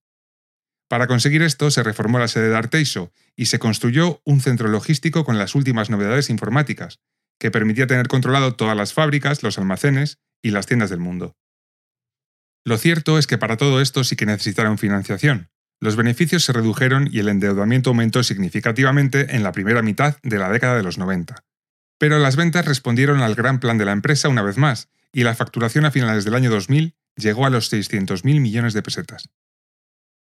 Para 0.89 1.07
conseguir 1.07 1.43
esto 1.43 1.71
se 1.71 1.83
reformó 1.83 2.19
la 2.19 2.29
sede 2.29 2.49
de 2.49 2.57
Arteiso 2.57 3.13
y 3.37 3.47
se 3.47 3.59
construyó 3.59 4.23
un 4.25 4.41
centro 4.41 4.69
logístico 4.69 5.25
con 5.25 5.37
las 5.37 5.55
últimas 5.55 5.91
novedades 5.91 6.31
informáticas, 6.31 7.01
que 7.39 7.51
permitía 7.51 7.87
tener 7.87 8.09
controlado 8.09 8.55
todas 8.55 8.77
las 8.77 8.93
fábricas, 8.93 9.43
los 9.43 9.59
almacenes 9.59 10.19
y 10.43 10.51
las 10.51 10.67
tiendas 10.67 10.91
del 10.91 11.01
mundo. 11.01 11.37
Lo 12.65 12.77
cierto 12.77 13.19
es 13.19 13.27
que 13.27 13.39
para 13.39 13.57
todo 13.57 13.81
esto 13.81 14.05
sí 14.05 14.17
que 14.17 14.27
necesitaron 14.27 14.79
financiación. 14.79 15.49
Los 15.81 15.97
beneficios 15.97 16.45
se 16.45 16.53
redujeron 16.53 17.09
y 17.11 17.21
el 17.21 17.29
endeudamiento 17.29 17.91
aumentó 17.91 18.23
significativamente 18.23 19.37
en 19.37 19.43
la 19.43 19.53
primera 19.53 19.81
mitad 19.81 20.17
de 20.23 20.39
la 20.39 20.51
década 20.51 20.77
de 20.77 20.83
los 20.83 20.99
90. 20.99 21.45
Pero 21.99 22.19
las 22.19 22.37
ventas 22.37 22.67
respondieron 22.67 23.23
al 23.23 23.35
gran 23.35 23.61
plan 23.61 23.79
de 23.79 23.85
la 23.85 23.93
empresa 23.93 24.29
una 24.29 24.43
vez 24.43 24.57
más, 24.57 24.89
y 25.13 25.23
la 25.23 25.35
facturación 25.35 25.85
a 25.85 25.91
finales 25.91 26.25
del 26.25 26.35
año 26.35 26.51
2000 26.51 26.95
llegó 27.17 27.47
a 27.47 27.51
los 27.51 27.73
600.000 27.73 28.41
millones 28.41 28.75
de 28.75 28.83
pesetas. 28.83 29.31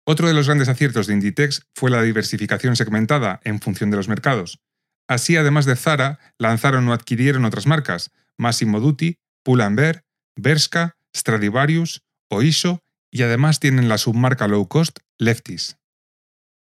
Otro 0.04 0.28
de 0.28 0.34
los 0.34 0.46
grandes 0.46 0.68
aciertos 0.68 1.06
de 1.06 1.14
Inditex 1.14 1.66
fue 1.74 1.90
la 1.90 2.02
diversificación 2.02 2.76
segmentada 2.76 3.40
en 3.42 3.60
función 3.60 3.90
de 3.90 3.96
los 3.96 4.08
mercados. 4.08 4.60
Así, 5.08 5.36
además 5.36 5.66
de 5.66 5.76
Zara, 5.76 6.18
lanzaron 6.38 6.88
o 6.88 6.92
adquirieron 6.92 7.44
otras 7.44 7.66
marcas, 7.66 8.10
Massimo 8.36 8.80
Dutti, 8.80 9.18
Pull&Bear, 9.44 10.04
Bershka, 10.36 10.96
Stradivarius, 11.14 12.02
Oiso 12.28 12.82
y 13.10 13.22
además 13.22 13.60
tienen 13.60 13.88
la 13.88 13.98
submarca 13.98 14.48
low 14.48 14.66
cost 14.68 14.98
Lefties. 15.18 15.78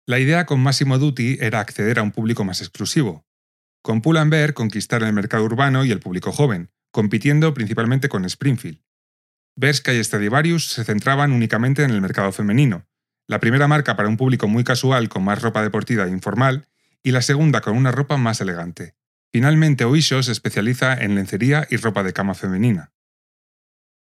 La 0.06 0.18
idea 0.18 0.46
con 0.46 0.60
Massimo 0.60 0.98
Dutti 0.98 1.36
era 1.40 1.60
acceder 1.60 1.98
a 1.98 2.02
un 2.02 2.12
público 2.12 2.44
más 2.44 2.60
exclusivo. 2.60 3.26
Con 3.82 4.00
Pull&Bear 4.00 4.54
conquistar 4.54 5.02
el 5.02 5.12
mercado 5.12 5.44
urbano 5.44 5.84
y 5.84 5.90
el 5.90 6.00
público 6.00 6.32
joven, 6.32 6.70
compitiendo 6.90 7.52
principalmente 7.52 8.08
con 8.08 8.24
Springfield. 8.24 8.80
Bershka 9.56 9.92
y 9.92 10.02
Stradivarius 10.02 10.68
se 10.68 10.84
centraban 10.84 11.32
únicamente 11.32 11.82
en 11.82 11.90
el 11.90 12.00
mercado 12.00 12.32
femenino, 12.32 12.86
la 13.26 13.40
primera 13.40 13.68
marca 13.68 13.94
para 13.94 14.08
un 14.08 14.16
público 14.16 14.48
muy 14.48 14.64
casual 14.64 15.10
con 15.10 15.22
más 15.22 15.42
ropa 15.42 15.62
deportiva 15.62 16.06
e 16.06 16.10
informal, 16.10 16.66
y 17.08 17.10
la 17.10 17.22
segunda 17.22 17.62
con 17.62 17.74
una 17.74 17.90
ropa 17.90 18.18
más 18.18 18.42
elegante. 18.42 18.94
Finalmente, 19.32 19.86
Oisho 19.86 20.22
se 20.22 20.30
especializa 20.30 20.92
en 20.92 21.14
lencería 21.14 21.66
y 21.70 21.78
ropa 21.78 22.02
de 22.02 22.12
cama 22.12 22.34
femenina. 22.34 22.92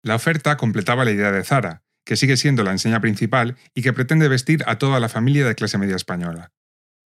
La 0.01 0.15
oferta 0.15 0.55
completaba 0.55 1.03
la 1.03 1.11
idea 1.11 1.33
de 1.33 1.43
Zara, 1.43 1.83
que 2.05 2.15
sigue 2.15 2.37
siendo 2.37 2.63
la 2.63 2.71
enseña 2.71 3.01
principal 3.01 3.57
y 3.73 3.81
que 3.81 3.91
pretende 3.91 4.29
vestir 4.29 4.63
a 4.65 4.77
toda 4.77 5.01
la 5.01 5.09
familia 5.09 5.45
de 5.45 5.55
clase 5.55 5.77
media 5.77 5.97
española. 5.97 6.53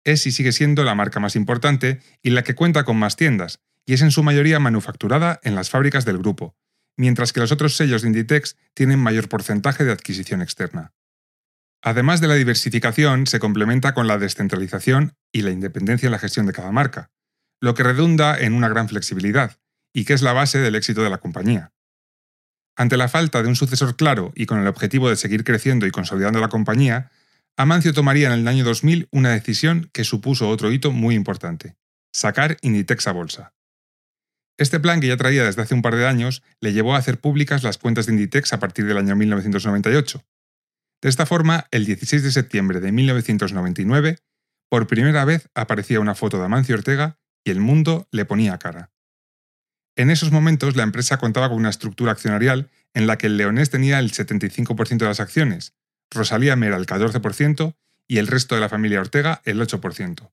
Es 0.03 0.27
y 0.27 0.33
sigue 0.33 0.53
siendo 0.53 0.83
la 0.83 0.95
marca 0.95 1.21
más 1.21 1.37
importante 1.37 2.01
y 2.23 2.31
la 2.31 2.43
que 2.43 2.55
cuenta 2.55 2.85
con 2.85 2.97
más 2.97 3.17
tiendas, 3.17 3.61
y 3.85 3.93
es 3.93 4.01
en 4.01 4.13
su 4.13 4.23
mayoría 4.23 4.59
manufacturada 4.59 5.41
en 5.43 5.55
las 5.55 5.69
fábricas 5.69 6.07
del 6.07 6.17
grupo, 6.17 6.57
mientras 6.97 7.35
que 7.35 7.41
los 7.41 7.53
otros 7.53 7.77
sellos 7.77 8.01
de 8.01 8.09
Inditex 8.09 8.57
tienen 8.73 8.99
mayor 8.99 9.29
porcentaje 9.29 9.85
de 9.85 9.93
adquisición 9.93 10.41
externa. 10.41 10.95
Además 11.87 12.21
de 12.21 12.27
la 12.27 12.35
diversificación, 12.35 13.29
se 13.29 13.39
complementa 13.39 13.95
con 13.95 14.09
la 14.09 14.19
descentralización 14.19 15.15
y 15.31 15.43
la 15.43 15.53
independencia 15.53 16.09
en 16.09 16.11
la 16.11 16.19
gestión 16.19 16.45
de 16.45 16.53
cada 16.53 16.73
marca, 16.73 17.13
lo 17.61 17.75
que 17.75 17.85
redunda 17.85 18.37
en 18.37 18.55
una 18.55 18.69
gran 18.69 18.89
flexibilidad, 18.89 19.61
y 19.95 20.05
que 20.05 20.13
es 20.13 20.21
la 20.21 20.33
base 20.33 20.59
del 20.59 20.75
éxito 20.75 21.05
de 21.05 21.11
la 21.11 21.19
compañía. 21.19 21.71
Ante 22.75 22.97
la 22.97 23.07
falta 23.07 23.41
de 23.41 23.49
un 23.49 23.55
sucesor 23.55 23.95
claro 23.95 24.33
y 24.35 24.47
con 24.47 24.59
el 24.59 24.67
objetivo 24.67 25.09
de 25.09 25.15
seguir 25.15 25.45
creciendo 25.45 25.87
y 25.87 25.93
consolidando 25.93 26.41
la 26.41 26.49
compañía, 26.49 27.13
Amancio 27.57 27.95
tomaría 27.95 28.35
en 28.35 28.41
el 28.41 28.49
año 28.49 28.65
2000 28.65 29.07
una 29.13 29.31
decisión 29.31 29.89
que 29.93 30.03
supuso 30.03 30.49
otro 30.49 30.73
hito 30.73 30.91
muy 30.91 31.15
importante, 31.15 31.77
sacar 32.13 32.57
Inditex 32.63 33.07
a 33.07 33.13
bolsa. 33.13 33.55
Este 34.59 34.81
plan, 34.81 35.01
que 35.01 35.07
ya 35.07 35.17
traía 35.17 35.45
desde 35.45 35.63
hace 35.63 35.75
un 35.75 35.83
par 35.83 35.95
de 35.95 36.09
años, 36.09 36.43
le 36.61 36.73
llevó 36.73 36.97
a 36.97 36.99
hacer 36.99 37.21
públicas 37.21 37.63
las 37.63 37.79
cuentas 37.79 38.07
de 38.07 38.13
Inditex 38.15 38.53
a 38.53 38.59
partir 38.59 38.87
del 38.87 38.99
año 38.99 39.15
1998. 39.15 40.25
De 41.03 41.09
esta 41.09 41.27
forma, 41.27 41.67
el 41.71 41.85
16 41.85 42.23
de 42.23 42.33
septiembre 42.33 42.81
de 42.81 42.93
1999, 42.93 44.19
por 44.69 44.87
primera 44.87 45.25
vez 45.25 45.49
aparecía 45.55 46.01
una 46.01 46.15
foto 46.15 46.39
de 46.39 46.45
Amancio 46.45 46.75
Ortega 46.75 47.19
y 47.45 47.51
el 47.51 47.61
mundo 47.61 48.09
le 48.11 48.25
ponía 48.25 48.59
cara. 48.59 48.91
En 49.97 50.11
esos 50.11 50.31
momentos 50.31 50.77
la 50.77 50.83
empresa 50.83 51.19
contaba 51.19 51.49
con 51.49 51.59
una 51.59 51.71
estructura 51.71 52.13
accionarial 52.13 52.71
en 52.93 53.07
la 53.07 53.17
que 53.19 53.29
el 53.29 53.37
leonés 53.37 53.71
tenía 53.71 53.99
el 53.99 54.13
75% 54.13 54.99
de 54.99 55.07
las 55.07 55.21
acciones, 55.21 55.75
Rosalía 56.11 56.57
Mera 56.57 56.77
el 56.77 56.87
14% 56.87 57.77
y 58.09 58.19
el 58.19 58.27
resto 58.27 58.55
de 58.55 58.61
la 58.61 58.69
familia 58.69 59.01
Ortega 59.01 59.43
el 59.45 59.61
8%. 59.61 60.31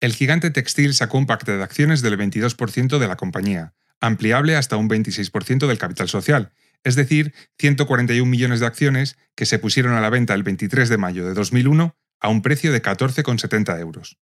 El 0.00 0.12
gigante 0.12 0.50
textil 0.50 0.94
sacó 0.94 1.18
un 1.18 1.26
paquete 1.26 1.56
de 1.56 1.62
acciones 1.62 2.02
del 2.02 2.18
22% 2.18 2.98
de 2.98 3.08
la 3.08 3.16
compañía, 3.16 3.74
ampliable 4.00 4.56
hasta 4.56 4.76
un 4.76 4.88
26% 4.88 5.66
del 5.66 5.78
capital 5.78 6.08
social, 6.08 6.52
es 6.84 6.94
decir, 6.94 7.34
141 7.58 8.30
millones 8.30 8.60
de 8.60 8.66
acciones 8.66 9.16
que 9.34 9.46
se 9.46 9.58
pusieron 9.58 9.94
a 9.94 10.00
la 10.00 10.10
venta 10.10 10.34
el 10.34 10.42
23 10.42 10.88
de 10.88 10.98
mayo 10.98 11.26
de 11.26 11.34
2001 11.34 11.96
a 12.20 12.28
un 12.28 12.42
precio 12.42 12.72
de 12.72 12.82
14,70 12.82 13.80
euros. 13.80 14.18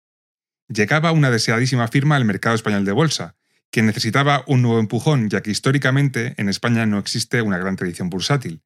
Llegaba 0.68 1.12
una 1.12 1.32
deseadísima 1.32 1.88
firma 1.88 2.16
al 2.16 2.26
mercado 2.26 2.56
español 2.56 2.86
de 2.86 2.92
bolsa, 2.92 3.36
que 3.72 3.82
necesitaba 3.82 4.44
un 4.48 4.62
nuevo 4.62 4.80
empujón, 4.80 5.30
ya 5.30 5.42
que 5.42 5.52
históricamente 5.52 6.36
en 6.38 6.50
España 6.50 6.86
no 6.86 7.00
existe 7.00 7.42
una 7.42 7.58
gran 7.58 7.76
tradición 7.76 8.10
bursátil, 8.10 8.62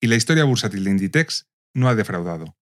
y 0.00 0.06
la 0.06 0.16
historia 0.16 0.44
bursátil 0.44 0.84
de 0.84 0.90
Inditex 0.90 1.48
no 1.74 1.88
ha 1.88 1.94
defraudado. 1.94 2.56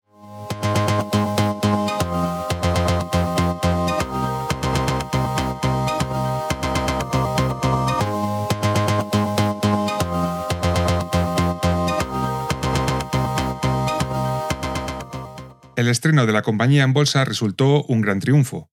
El 15.75 15.87
estreno 15.87 16.25
de 16.25 16.33
la 16.33 16.41
compañía 16.41 16.83
en 16.83 16.93
bolsa 16.93 17.25
resultó 17.25 17.83
un 17.83 18.01
gran 18.01 18.19
triunfo, 18.19 18.71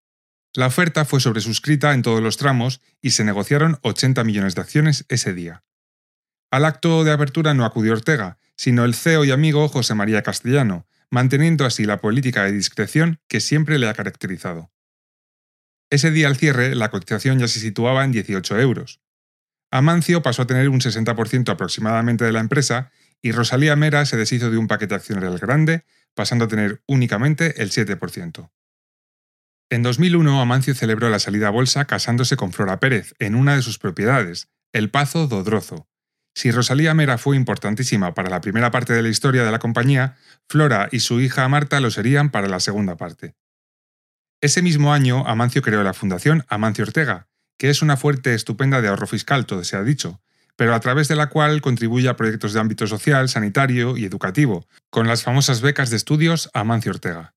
la 0.54 0.66
oferta 0.66 1.06
fue 1.06 1.18
sobresuscrita 1.18 1.94
en 1.94 2.02
todos 2.02 2.20
los 2.20 2.36
tramos 2.36 2.82
y 3.00 3.12
se 3.12 3.24
negociaron 3.24 3.78
80 3.82 4.22
millones 4.22 4.54
de 4.54 4.60
acciones 4.60 5.06
ese 5.08 5.32
día. 5.32 5.64
Al 6.50 6.66
acto 6.66 7.04
de 7.04 7.12
apertura 7.12 7.54
no 7.54 7.64
acudió 7.64 7.94
Ortega, 7.94 8.38
sino 8.54 8.84
el 8.84 8.94
CEO 8.94 9.24
y 9.24 9.30
amigo 9.30 9.66
José 9.68 9.94
María 9.94 10.22
Castellano, 10.22 10.86
manteniendo 11.08 11.64
así 11.64 11.84
la 11.86 12.02
política 12.02 12.44
de 12.44 12.52
discreción 12.52 13.18
que 13.28 13.40
siempre 13.40 13.78
le 13.78 13.88
ha 13.88 13.94
caracterizado. 13.94 14.70
Ese 15.88 16.10
día 16.10 16.28
al 16.28 16.36
cierre, 16.36 16.74
la 16.74 16.90
cotización 16.90 17.38
ya 17.38 17.48
se 17.48 17.60
situaba 17.60 18.04
en 18.04 18.12
18 18.12 18.58
euros. 18.60 19.00
Amancio 19.70 20.20
pasó 20.20 20.42
a 20.42 20.46
tener 20.46 20.68
un 20.68 20.80
60% 20.80 21.48
aproximadamente 21.48 22.26
de 22.26 22.32
la 22.32 22.40
empresa 22.40 22.90
y 23.22 23.32
Rosalía 23.32 23.74
Mera 23.74 24.04
se 24.04 24.18
deshizo 24.18 24.50
de 24.50 24.58
un 24.58 24.68
paquete 24.68 24.94
accionarial 24.94 25.38
grande, 25.38 25.84
pasando 26.14 26.46
a 26.46 26.48
tener 26.48 26.82
únicamente 26.86 27.62
el 27.62 27.70
7%. 27.70 28.50
En 29.70 29.82
2001, 29.82 30.40
Amancio 30.40 30.74
celebró 30.74 31.08
la 31.08 31.18
salida 31.18 31.48
a 31.48 31.50
bolsa 31.50 31.86
casándose 31.86 32.36
con 32.36 32.52
Flora 32.52 32.78
Pérez 32.78 33.14
en 33.18 33.34
una 33.34 33.56
de 33.56 33.62
sus 33.62 33.78
propiedades, 33.78 34.50
el 34.72 34.90
Pazo 34.90 35.26
Dodrozo. 35.26 35.88
Si 36.34 36.50
Rosalía 36.50 36.94
Mera 36.94 37.18
fue 37.18 37.36
importantísima 37.36 38.14
para 38.14 38.30
la 38.30 38.40
primera 38.40 38.70
parte 38.70 38.92
de 38.92 39.02
la 39.02 39.08
historia 39.08 39.44
de 39.44 39.50
la 39.50 39.58
compañía, 39.58 40.16
Flora 40.48 40.88
y 40.90 41.00
su 41.00 41.20
hija 41.20 41.48
Marta 41.48 41.80
lo 41.80 41.90
serían 41.90 42.30
para 42.30 42.48
la 42.48 42.60
segunda 42.60 42.96
parte. 42.96 43.34
Ese 44.40 44.60
mismo 44.60 44.92
año, 44.92 45.26
Amancio 45.26 45.62
creó 45.62 45.82
la 45.82 45.94
Fundación 45.94 46.44
Amancio 46.48 46.84
Ortega, 46.84 47.28
que 47.58 47.70
es 47.70 47.80
una 47.80 47.96
fuerte 47.96 48.34
estupenda 48.34 48.80
de 48.80 48.88
ahorro 48.88 49.06
fiscal, 49.06 49.46
todo 49.46 49.62
se 49.62 49.76
ha 49.76 49.84
dicho, 49.84 50.20
pero 50.56 50.74
a 50.74 50.80
través 50.80 51.08
de 51.08 51.16
la 51.16 51.28
cual 51.28 51.60
contribuye 51.60 52.08
a 52.08 52.16
proyectos 52.16 52.52
de 52.52 52.60
ámbito 52.60 52.86
social, 52.86 53.28
sanitario 53.28 53.96
y 53.96 54.04
educativo, 54.04 54.66
con 54.90 55.06
las 55.06 55.22
famosas 55.22 55.60
becas 55.60 55.90
de 55.90 55.96
estudios 55.96 56.50
Amancio 56.52 56.92
Ortega. 56.92 57.34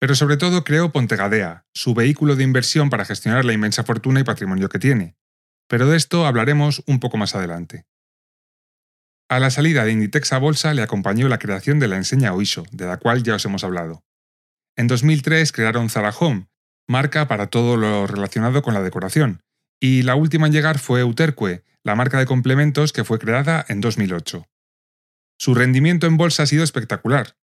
Pero 0.00 0.14
sobre 0.14 0.38
todo 0.38 0.64
creó 0.64 0.92
Pontegadea, 0.92 1.66
su 1.74 1.94
vehículo 1.94 2.34
de 2.34 2.44
inversión 2.44 2.88
para 2.88 3.04
gestionar 3.04 3.44
la 3.44 3.52
inmensa 3.52 3.84
fortuna 3.84 4.20
y 4.20 4.24
patrimonio 4.24 4.68
que 4.68 4.78
tiene. 4.78 5.14
Pero 5.68 5.86
de 5.86 5.96
esto 5.96 6.26
hablaremos 6.26 6.82
un 6.86 7.00
poco 7.00 7.18
más 7.18 7.34
adelante. 7.34 7.84
A 9.28 9.38
la 9.38 9.50
salida 9.50 9.84
de 9.84 9.92
Inditex 9.92 10.32
a 10.32 10.38
bolsa 10.38 10.74
le 10.74 10.82
acompañó 10.82 11.28
la 11.28 11.38
creación 11.38 11.78
de 11.78 11.86
la 11.86 11.96
enseña 11.96 12.32
Oiso, 12.32 12.64
de 12.72 12.86
la 12.86 12.96
cual 12.96 13.22
ya 13.22 13.36
os 13.36 13.44
hemos 13.44 13.62
hablado. 13.62 14.02
En 14.74 14.88
2003 14.88 15.52
crearon 15.52 15.90
Zara 15.90 16.10
Home, 16.18 16.48
marca 16.88 17.28
para 17.28 17.46
todo 17.46 17.76
lo 17.76 18.08
relacionado 18.08 18.62
con 18.62 18.74
la 18.74 18.82
decoración, 18.82 19.42
y 19.78 20.02
la 20.02 20.16
última 20.16 20.48
en 20.48 20.52
llegar 20.52 20.78
fue 20.80 21.04
Uterque, 21.04 21.62
la 21.84 21.94
marca 21.94 22.18
de 22.18 22.26
complementos 22.26 22.92
que 22.92 23.04
fue 23.04 23.18
creada 23.18 23.64
en 23.68 23.80
2008. 23.80 24.46
Su 25.38 25.54
rendimiento 25.54 26.06
en 26.06 26.16
bolsa 26.16 26.42
ha 26.42 26.46
sido 26.46 26.62
espectacular, 26.62 27.36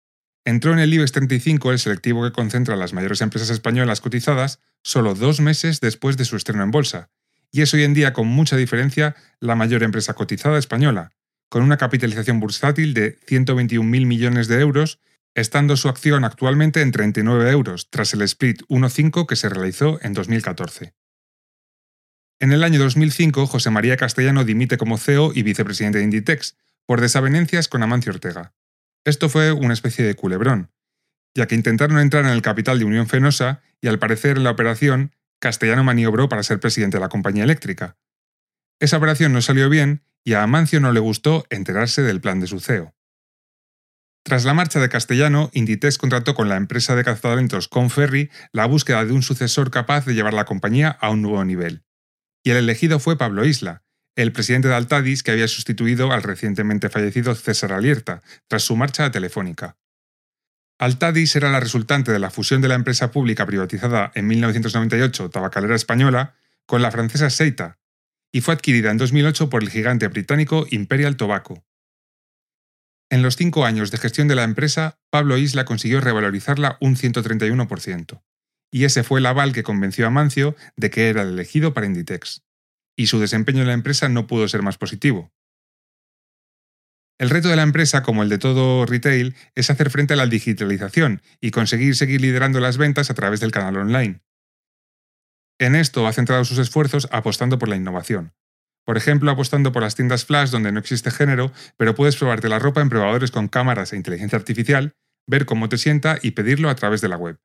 entró 0.44 0.74
en 0.74 0.80
el 0.80 0.94
IBEX 0.94 1.12
35, 1.14 1.72
el 1.72 1.80
selectivo 1.80 2.24
que 2.24 2.32
concentra 2.32 2.76
las 2.76 2.94
mayores 2.94 3.22
empresas 3.22 3.50
españolas 3.50 4.02
cotizadas, 4.02 4.60
solo 4.84 5.16
dos 5.16 5.40
meses 5.42 5.82
después 5.82 6.18
de 6.18 6.26
su 6.26 6.36
estreno 6.36 6.64
en 6.64 6.72
bolsa, 6.72 7.10
y 7.52 7.62
es 7.62 7.74
hoy 7.74 7.84
en 7.84 7.94
día 7.94 8.14
con 8.14 8.28
mucha 8.28 8.58
diferencia 8.58 9.16
la 9.40 9.56
mayor 9.56 9.82
empresa 9.82 10.14
cotizada 10.14 10.60
española, 10.60 11.14
con 11.50 11.64
una 11.64 11.78
capitalización 11.78 12.40
bursátil 12.40 12.94
de 12.94 13.20
121.000 13.22 13.84
millones 14.06 14.48
de 14.48 14.60
euros, 14.60 15.00
estando 15.34 15.78
su 15.78 15.90
acción 15.90 16.24
actualmente 16.24 16.82
en 16.82 16.92
39 16.92 17.50
euros, 17.52 17.90
tras 17.90 18.14
el 18.14 18.22
split 18.24 18.62
1.5 18.68 19.26
que 19.26 19.36
se 19.36 19.50
realizó 19.50 20.00
en 20.02 20.14
2014. 20.14 20.94
En 22.40 22.52
el 22.52 22.64
año 22.64 22.80
2005, 22.80 23.48
José 23.48 23.70
María 23.70 23.96
Castellano 23.96 24.44
dimite 24.44 24.78
como 24.78 24.98
CEO 24.98 25.32
y 25.34 25.44
vicepresidente 25.44 26.00
de 26.00 26.04
Inditex, 26.04 26.58
por 26.86 27.00
desavenencias 27.00 27.68
con 27.68 27.82
Amancio 27.82 28.12
Ortega. 28.12 28.54
Esto 29.06 29.30
fue 29.30 29.52
una 29.54 29.74
especie 29.74 30.04
de 30.06 30.16
culebrón, 30.16 30.72
ya 31.34 31.48
que 31.48 31.56
intentaron 31.56 31.98
entrar 31.98 32.26
en 32.26 32.32
el 32.32 32.42
capital 32.42 32.78
de 32.78 32.86
Unión 32.86 33.08
Fenosa 33.08 33.62
y 33.82 33.88
al 33.88 34.00
parecer 34.00 34.38
en 34.38 34.44
la 34.44 34.52
operación 34.52 35.14
Castellano 35.40 35.84
maniobró 35.84 36.28
para 36.28 36.44
ser 36.44 36.60
presidente 36.60 36.98
de 36.98 37.02
la 37.02 37.10
compañía 37.10 37.44
eléctrica. 37.44 37.98
Esa 38.80 38.98
operación 38.98 39.32
no 39.32 39.42
salió 39.42 39.70
bien 39.70 40.04
y 40.24 40.34
a 40.34 40.44
Amancio 40.44 40.80
no 40.80 40.92
le 40.92 41.00
gustó 41.00 41.46
enterarse 41.50 42.02
del 42.02 42.20
plan 42.20 42.40
de 42.40 42.48
su 42.48 42.60
CEO. 42.60 42.94
Tras 44.24 44.44
la 44.44 44.56
marcha 44.56 44.80
de 44.80 44.90
Castellano, 44.90 45.52
Inditex 45.54 45.98
contrató 45.98 46.34
con 46.34 46.50
la 46.50 46.58
empresa 46.58 46.96
de 46.96 47.04
cazatalentos 47.04 47.68
Conferri 47.68 48.32
la 48.52 48.66
búsqueda 48.66 49.06
de 49.06 49.14
un 49.14 49.22
sucesor 49.22 49.72
capaz 49.72 50.06
de 50.06 50.16
llevar 50.16 50.34
la 50.34 50.46
compañía 50.46 50.90
a 50.90 51.12
un 51.12 51.22
nuevo 51.22 51.46
nivel. 51.46 51.85
Y 52.46 52.52
el 52.52 52.58
elegido 52.58 53.00
fue 53.00 53.18
Pablo 53.18 53.44
Isla, 53.44 53.82
el 54.16 54.32
presidente 54.32 54.68
de 54.68 54.76
Altadis 54.76 55.24
que 55.24 55.32
había 55.32 55.48
sustituido 55.48 56.12
al 56.12 56.22
recientemente 56.22 56.90
fallecido 56.90 57.34
César 57.34 57.74
Alierta 57.74 58.22
tras 58.48 58.62
su 58.62 58.76
marcha 58.76 59.04
a 59.04 59.12
Telefónica. 59.12 59.78
Altadis 60.78 61.36
era 61.36 61.50
la 61.50 61.60
resultante 61.60 62.12
de 62.12 62.20
la 62.20 62.30
fusión 62.30 62.62
de 62.62 62.68
la 62.68 62.76
empresa 62.76 63.10
pública 63.10 63.48
privatizada 63.48 64.12
en 64.14 64.28
1998 64.28 65.32
Tabacalera 65.32 65.76
Española 65.76 66.36
con 66.68 66.84
la 66.84 66.92
francesa 66.92 67.32
Seita 67.32 67.80
y 68.32 68.42
fue 68.42 68.54
adquirida 68.54 68.92
en 68.92 68.98
2008 68.98 69.50
por 69.50 69.64
el 69.64 69.72
gigante 69.72 70.08
británico 70.08 70.68
Imperial 70.70 71.18
Tobacco. 71.18 71.66
En 73.10 73.24
los 73.24 73.38
cinco 73.38 73.66
años 73.66 73.90
de 73.90 73.98
gestión 73.98 74.28
de 74.28 74.36
la 74.36 74.44
empresa, 74.44 75.00
Pablo 75.10 75.38
Isla 75.38 75.66
consiguió 75.66 76.00
revalorizarla 76.00 76.78
un 76.80 76.96
131%, 76.96 78.22
y 78.76 78.84
ese 78.84 79.04
fue 79.04 79.22
el 79.22 79.26
aval 79.26 79.54
que 79.54 79.64
convenció 79.64 80.06
a 80.06 80.10
Mancio 80.10 80.54
de 80.76 80.90
que 80.90 81.08
era 81.08 81.22
el 81.22 81.30
elegido 81.30 81.74
para 81.74 81.86
Inditex. 81.86 82.44
Y 82.98 83.08
su 83.08 83.22
desempeño 83.22 83.62
en 83.62 83.68
la 83.68 83.74
empresa 83.74 84.10
no 84.10 84.28
pudo 84.28 84.50
ser 84.50 84.64
más 84.64 84.78
positivo. 84.78 85.32
El 87.18 87.30
reto 87.30 87.48
de 87.48 87.56
la 87.56 87.64
empresa, 87.64 88.04
como 88.04 88.22
el 88.22 88.28
de 88.28 88.38
todo 88.38 88.86
retail, 88.86 89.34
es 89.56 89.70
hacer 89.70 89.90
frente 89.90 90.16
a 90.16 90.18
la 90.18 90.28
digitalización 90.28 91.22
y 91.40 91.52
conseguir 91.52 91.96
seguir 91.96 92.20
liderando 92.20 92.60
las 92.60 92.78
ventas 92.78 93.10
a 93.10 93.14
través 93.14 93.40
del 93.40 93.54
canal 93.54 93.78
online. 93.78 94.20
En 95.58 95.74
esto 95.74 96.06
ha 96.06 96.12
centrado 96.12 96.44
sus 96.44 96.58
esfuerzos 96.58 97.08
apostando 97.14 97.58
por 97.58 97.70
la 97.70 97.78
innovación. 97.78 98.34
Por 98.84 98.98
ejemplo, 98.98 99.32
apostando 99.32 99.72
por 99.72 99.84
las 99.84 99.96
tiendas 99.96 100.26
flash 100.26 100.50
donde 100.50 100.74
no 100.74 100.82
existe 100.82 101.12
género, 101.12 101.54
pero 101.78 101.96
puedes 101.96 102.18
probarte 102.18 102.50
la 102.50 102.60
ropa 102.60 102.82
en 102.82 102.90
probadores 102.90 103.32
con 103.32 103.48
cámaras 103.48 103.94
e 103.94 103.96
inteligencia 103.96 104.38
artificial, 104.38 104.98
ver 105.28 105.46
cómo 105.46 105.70
te 105.70 105.78
sienta 105.78 106.20
y 106.22 106.32
pedirlo 106.32 106.70
a 106.70 106.76
través 106.76 107.00
de 107.00 107.08
la 107.08 107.16
web. 107.16 107.40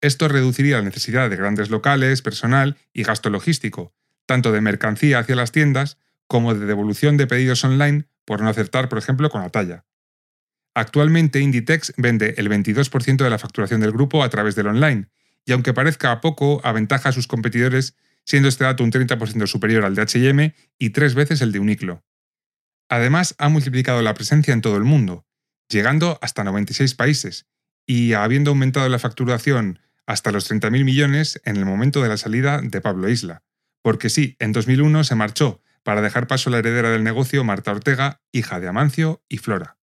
Esto 0.00 0.28
reduciría 0.28 0.76
la 0.76 0.82
necesidad 0.82 1.28
de 1.28 1.36
grandes 1.36 1.70
locales, 1.70 2.22
personal 2.22 2.78
y 2.92 3.02
gasto 3.02 3.28
logístico, 3.28 3.94
tanto 4.26 4.50
de 4.52 4.60
mercancía 4.60 5.18
hacia 5.18 5.36
las 5.36 5.52
tiendas 5.52 5.98
como 6.26 6.54
de 6.54 6.64
devolución 6.64 7.16
de 7.16 7.26
pedidos 7.26 7.64
online 7.64 8.06
por 8.24 8.40
no 8.40 8.48
acertar, 8.48 8.88
por 8.88 8.98
ejemplo, 8.98 9.28
con 9.28 9.42
la 9.42 9.50
talla. 9.50 9.84
Actualmente 10.74 11.40
Inditex 11.40 11.92
vende 11.96 12.34
el 12.38 12.48
22% 12.48 13.24
de 13.24 13.30
la 13.30 13.38
facturación 13.38 13.80
del 13.80 13.92
grupo 13.92 14.22
a 14.22 14.30
través 14.30 14.54
del 14.54 14.68
online, 14.68 15.08
y 15.44 15.52
aunque 15.52 15.74
parezca 15.74 16.20
poco, 16.20 16.60
aventaja 16.64 17.08
a 17.08 17.12
sus 17.12 17.26
competidores, 17.26 17.96
siendo 18.24 18.48
este 18.48 18.64
dato 18.64 18.84
un 18.84 18.92
30% 18.92 19.46
superior 19.46 19.84
al 19.84 19.94
de 19.94 20.02
HM 20.02 20.54
y 20.78 20.90
tres 20.90 21.14
veces 21.14 21.42
el 21.42 21.52
de 21.52 21.58
Uniqlo. 21.58 22.04
Además, 22.88 23.34
ha 23.38 23.48
multiplicado 23.48 24.00
la 24.02 24.14
presencia 24.14 24.54
en 24.54 24.60
todo 24.60 24.76
el 24.76 24.84
mundo, 24.84 25.26
llegando 25.68 26.18
hasta 26.22 26.44
96 26.44 26.94
países, 26.94 27.46
y 27.86 28.12
habiendo 28.12 28.50
aumentado 28.50 28.88
la 28.88 28.98
facturación 28.98 29.80
hasta 30.06 30.32
los 30.32 30.50
30.000 30.50 30.84
millones 30.84 31.40
en 31.44 31.56
el 31.56 31.64
momento 31.64 32.02
de 32.02 32.08
la 32.08 32.16
salida 32.16 32.60
de 32.62 32.80
Pablo 32.80 33.08
Isla. 33.08 33.42
Porque 33.82 34.10
sí, 34.10 34.36
en 34.38 34.52
2001 34.52 35.04
se 35.04 35.14
marchó, 35.14 35.62
para 35.82 36.02
dejar 36.02 36.26
paso 36.26 36.50
a 36.50 36.52
la 36.52 36.58
heredera 36.58 36.90
del 36.90 37.04
negocio 37.04 37.44
Marta 37.44 37.70
Ortega, 37.70 38.20
hija 38.32 38.60
de 38.60 38.68
Amancio 38.68 39.24
y 39.28 39.38
Flora. 39.38 39.78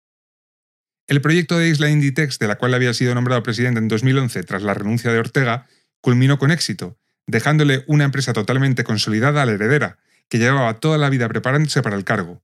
El 1.07 1.21
proyecto 1.21 1.57
de 1.57 1.67
Isla 1.67 1.89
Inditex, 1.89 2.39
de 2.39 2.47
la 2.47 2.57
cual 2.57 2.73
había 2.73 2.93
sido 2.93 3.13
nombrado 3.13 3.43
presidente 3.43 3.79
en 3.79 3.87
2011 3.87 4.43
tras 4.43 4.63
la 4.63 4.73
renuncia 4.73 5.11
de 5.11 5.19
Ortega, 5.19 5.67
culminó 6.01 6.39
con 6.39 6.49
éxito, 6.49 6.97
dejándole 7.27 7.83
una 7.87 8.05
empresa 8.05 8.33
totalmente 8.33 8.83
consolidada 8.83 9.41
a 9.41 9.45
la 9.45 9.51
heredera, 9.51 9.99
que 10.29 10.39
llevaba 10.39 10.79
toda 10.79 10.97
la 10.97 11.09
vida 11.09 11.27
preparándose 11.27 11.81
para 11.81 11.95
el 11.95 12.05
cargo. 12.05 12.41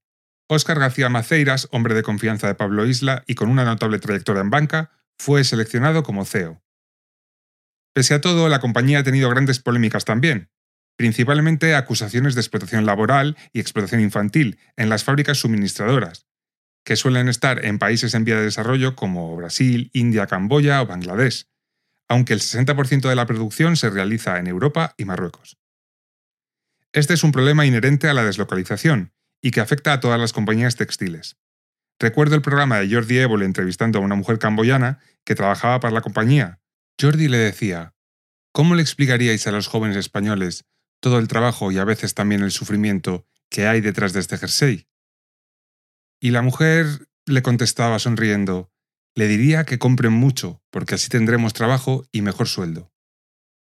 Óscar 0.47 0.79
García 0.79 1.09
Maceiras, 1.09 1.67
hombre 1.71 1.93
de 1.93 2.03
confianza 2.03 2.47
de 2.47 2.55
Pablo 2.55 2.85
Isla 2.85 3.23
y 3.27 3.35
con 3.35 3.49
una 3.49 3.65
notable 3.65 3.99
trayectoria 3.99 4.41
en 4.41 4.49
banca, 4.49 4.91
fue 5.17 5.43
seleccionado 5.43 6.03
como 6.03 6.25
CEO. 6.25 6.61
Pese 7.99 8.13
a 8.13 8.21
todo, 8.21 8.47
la 8.47 8.61
compañía 8.61 8.99
ha 8.99 9.03
tenido 9.03 9.29
grandes 9.29 9.59
polémicas 9.59 10.05
también 10.05 10.49
principalmente 10.95 11.75
acusaciones 11.75 12.33
de 12.33 12.39
explotación 12.39 12.85
laboral 12.85 13.35
y 13.51 13.59
explotación 13.59 13.99
infantil 13.99 14.57
en 14.77 14.87
las 14.87 15.03
fábricas 15.03 15.37
suministradoras, 15.37 16.25
que 16.85 16.95
suelen 16.95 17.27
estar 17.27 17.65
en 17.65 17.77
países 17.77 18.13
en 18.13 18.23
vía 18.23 18.37
de 18.37 18.45
desarrollo 18.45 18.95
como 18.95 19.35
Brasil, 19.35 19.89
India, 19.91 20.27
Camboya 20.27 20.81
o 20.81 20.85
Bangladesh, 20.85 21.49
aunque 22.07 22.31
el 22.31 22.39
60% 22.39 23.09
de 23.09 23.15
la 23.15 23.25
producción 23.25 23.75
se 23.75 23.89
realiza 23.89 24.39
en 24.39 24.47
Europa 24.47 24.93
y 24.95 25.03
Marruecos. 25.03 25.57
Este 26.93 27.15
es 27.15 27.25
un 27.25 27.33
problema 27.33 27.65
inherente 27.65 28.07
a 28.07 28.13
la 28.13 28.23
deslocalización 28.23 29.11
y 29.41 29.51
que 29.51 29.59
afecta 29.59 29.91
a 29.91 29.99
todas 29.99 30.21
las 30.21 30.31
compañías 30.31 30.77
textiles. 30.77 31.35
Recuerdo 31.99 32.35
el 32.35 32.41
programa 32.41 32.79
de 32.79 32.95
Jordi 32.95 33.17
Évole 33.17 33.43
entrevistando 33.43 33.99
a 33.99 34.01
una 34.01 34.15
mujer 34.15 34.39
camboyana 34.39 34.99
que 35.25 35.35
trabajaba 35.35 35.81
para 35.81 35.93
la 35.93 35.99
compañía. 35.99 36.61
Jordi 36.99 37.29
le 37.29 37.37
decía, 37.37 37.93
¿Cómo 38.51 38.75
le 38.75 38.81
explicaríais 38.81 39.47
a 39.47 39.51
los 39.51 39.67
jóvenes 39.67 39.95
españoles 39.95 40.65
todo 40.99 41.19
el 41.19 41.27
trabajo 41.27 41.71
y 41.71 41.77
a 41.77 41.85
veces 41.85 42.13
también 42.13 42.41
el 42.41 42.51
sufrimiento 42.51 43.25
que 43.49 43.67
hay 43.67 43.79
detrás 43.79 44.11
de 44.11 44.19
este 44.19 44.37
jersey? 44.37 44.87
Y 46.19 46.31
la 46.31 46.41
mujer 46.41 47.07
le 47.25 47.41
contestaba 47.41 47.99
sonriendo, 47.99 48.71
le 49.15 49.27
diría 49.27 49.63
que 49.63 49.79
compren 49.79 50.11
mucho, 50.11 50.61
porque 50.71 50.95
así 50.95 51.09
tendremos 51.09 51.53
trabajo 51.53 52.05
y 52.11 52.21
mejor 52.21 52.47
sueldo. 52.47 52.91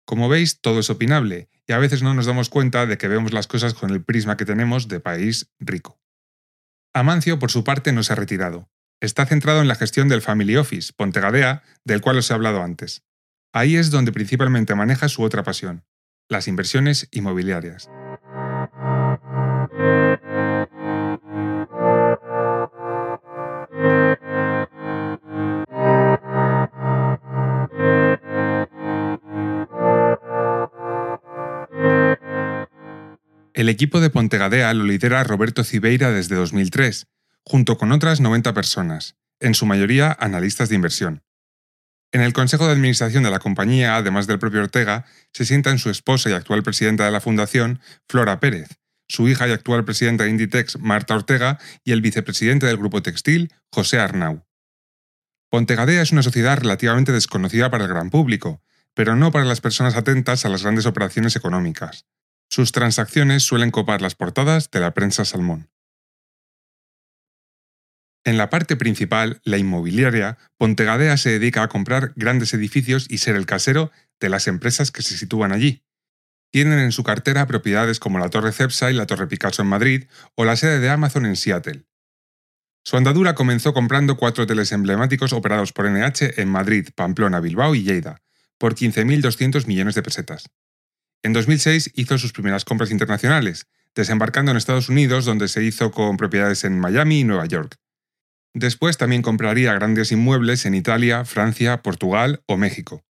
Como 0.05 0.29
veis, 0.29 0.61
todo 0.61 0.81
es 0.81 0.91
opinable, 0.91 1.49
y 1.65 1.73
a 1.73 1.79
veces 1.79 2.03
no 2.03 2.13
nos 2.13 2.27
damos 2.27 2.49
cuenta 2.49 2.85
de 2.85 2.97
que 2.99 3.07
vemos 3.07 3.33
las 3.33 3.47
cosas 3.47 3.73
con 3.73 3.89
el 3.89 4.03
prisma 4.03 4.37
que 4.37 4.45
tenemos 4.45 4.87
de 4.87 4.99
país 4.99 5.49
rico. 5.59 5.99
Amancio, 6.93 7.39
por 7.39 7.49
su 7.49 7.63
parte, 7.63 7.91
no 7.91 8.03
se 8.03 8.13
ha 8.13 8.17
retirado. 8.17 8.69
Está 9.01 9.25
centrado 9.25 9.61
en 9.61 9.67
la 9.67 9.75
gestión 9.75 10.09
del 10.09 10.21
Family 10.21 10.57
Office, 10.57 10.93
Pontegadea, 10.95 11.63
del 11.83 12.01
cual 12.01 12.17
os 12.17 12.29
he 12.29 12.33
hablado 12.33 12.61
antes. 12.61 13.03
Ahí 13.55 13.77
es 13.77 13.89
donde 13.89 14.11
principalmente 14.11 14.75
maneja 14.75 15.07
su 15.07 15.23
otra 15.23 15.41
pasión, 15.41 15.85
las 16.27 16.49
inversiones 16.49 17.07
inmobiliarias. 17.11 17.89
El 33.53 33.69
equipo 33.69 34.01
de 34.01 34.09
Pontegadea 34.09 34.73
lo 34.73 34.83
lidera 34.83 35.23
Roberto 35.23 35.63
Cibeira 35.63 36.11
desde 36.11 36.35
2003, 36.35 37.07
junto 37.45 37.77
con 37.77 37.93
otras 37.93 38.19
90 38.19 38.53
personas, 38.53 39.15
en 39.39 39.53
su 39.53 39.65
mayoría 39.65 40.11
analistas 40.19 40.67
de 40.67 40.75
inversión. 40.75 41.21
En 42.15 42.21
el 42.21 42.31
Consejo 42.31 42.65
de 42.65 42.71
Administración 42.71 43.23
de 43.23 43.29
la 43.29 43.39
compañía, 43.39 43.97
además 43.97 44.25
del 44.25 44.39
propio 44.39 44.61
Ortega, 44.61 45.03
se 45.33 45.43
sientan 45.43 45.79
su 45.79 45.89
esposa 45.89 46.29
y 46.29 46.31
actual 46.31 46.63
presidenta 46.63 47.03
de 47.03 47.11
la 47.11 47.19
Fundación, 47.19 47.81
Flora 48.07 48.39
Pérez, 48.39 48.69
su 49.05 49.27
hija 49.27 49.49
y 49.49 49.51
actual 49.51 49.83
presidenta 49.83 50.23
de 50.23 50.29
Inditex, 50.29 50.79
Marta 50.79 51.13
Ortega, 51.13 51.59
y 51.83 51.91
el 51.91 51.99
vicepresidente 51.99 52.67
del 52.67 52.77
Grupo 52.77 53.01
Textil, 53.01 53.51
José 53.69 53.99
Arnau. 53.99 54.45
Pontegadea 55.49 56.01
es 56.01 56.13
una 56.13 56.23
sociedad 56.23 56.57
relativamente 56.57 57.11
desconocida 57.11 57.69
para 57.69 57.83
el 57.83 57.89
gran 57.89 58.09
público, 58.09 58.63
pero 58.93 59.17
no 59.17 59.33
para 59.33 59.43
las 59.43 59.59
personas 59.59 59.97
atentas 59.97 60.45
a 60.45 60.49
las 60.49 60.63
grandes 60.63 60.85
operaciones 60.85 61.35
económicas. 61.35 62.05
Sus 62.49 62.71
transacciones 62.71 63.43
suelen 63.43 63.71
copar 63.71 64.01
las 64.01 64.15
portadas 64.15 64.71
de 64.71 64.79
la 64.79 64.93
prensa 64.93 65.25
salmón. 65.25 65.69
En 68.25 68.39
la 68.39 68.49
parte 68.49 68.75
principal, 68.75 69.39
la 69.43 69.59
inmobiliaria, 69.59 70.39
Pontegadea 70.57 71.15
se 71.15 71.29
dedica 71.29 71.61
a 71.61 71.67
comprar 71.67 72.11
grandes 72.15 72.55
edificios 72.55 73.05
y 73.07 73.19
ser 73.19 73.35
el 73.35 73.45
casero 73.45 73.91
de 74.19 74.29
las 74.29 74.47
empresas 74.47 74.91
que 74.91 75.03
se 75.03 75.15
sitúan 75.15 75.51
allí. 75.51 75.83
Tienen 76.51 76.79
en 76.79 76.91
su 76.91 77.03
cartera 77.03 77.45
propiedades 77.45 77.99
como 77.99 78.17
la 78.17 78.29
Torre 78.29 78.51
Cepsa 78.51 78.89
y 78.89 78.95
la 78.95 79.05
Torre 79.05 79.27
Picasso 79.27 79.61
en 79.61 79.67
Madrid 79.67 80.05
o 80.33 80.43
la 80.43 80.55
sede 80.55 80.79
de 80.79 80.89
Amazon 80.89 81.27
en 81.27 81.35
Seattle. 81.35 81.85
Su 82.83 82.97
andadura 82.97 83.35
comenzó 83.35 83.73
comprando 83.73 84.17
cuatro 84.17 84.45
hoteles 84.45 84.71
emblemáticos 84.71 85.31
operados 85.31 85.71
por 85.71 85.87
NH 85.87 86.41
en 86.41 86.49
Madrid, 86.49 86.89
Pamplona, 86.95 87.39
Bilbao 87.39 87.75
y 87.75 87.83
Lleida, 87.83 88.23
por 88.57 88.73
15.200 88.73 89.67
millones 89.67 89.93
de 89.93 90.01
pesetas. 90.01 90.49
En 91.21 91.33
2006 91.33 91.91
hizo 91.93 92.17
sus 92.17 92.31
primeras 92.31 92.65
compras 92.65 92.89
internacionales, 92.89 93.67
desembarcando 93.93 94.49
en 94.49 94.57
Estados 94.57 94.89
Unidos 94.89 95.25
donde 95.25 95.47
se 95.47 95.63
hizo 95.63 95.91
con 95.91 96.17
propiedades 96.17 96.63
en 96.63 96.79
Miami 96.79 97.19
y 97.19 97.23
Nueva 97.23 97.45
York. 97.45 97.77
Después 98.55 98.97
también 98.97 99.21
compraría 99.21 99.73
grandes 99.73 100.13
inmuebles 100.13 100.65
en 100.65 100.75
Italia, 100.75 101.25
Francia, 101.25 101.81
Portugal 101.81 102.41
o 102.47 102.55
México. 102.55 103.03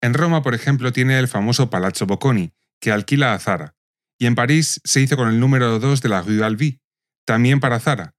En 0.00 0.14
Roma, 0.14 0.44
por 0.44 0.54
ejemplo, 0.54 0.92
tiene 0.92 1.18
el 1.18 1.26
famoso 1.26 1.68
Palazzo 1.68 2.06
Bocconi, 2.06 2.52
que 2.80 2.92
alquila 2.92 3.34
a 3.34 3.40
Zara, 3.40 3.74
y 4.20 4.26
en 4.26 4.36
París 4.36 4.80
se 4.84 5.00
hizo 5.00 5.16
con 5.16 5.28
el 5.28 5.40
número 5.40 5.80
2 5.80 6.00
de 6.00 6.08
la 6.08 6.22
Rue 6.22 6.44
Albi, 6.44 6.80
también 7.24 7.58
para 7.58 7.80
Zara. 7.80 8.14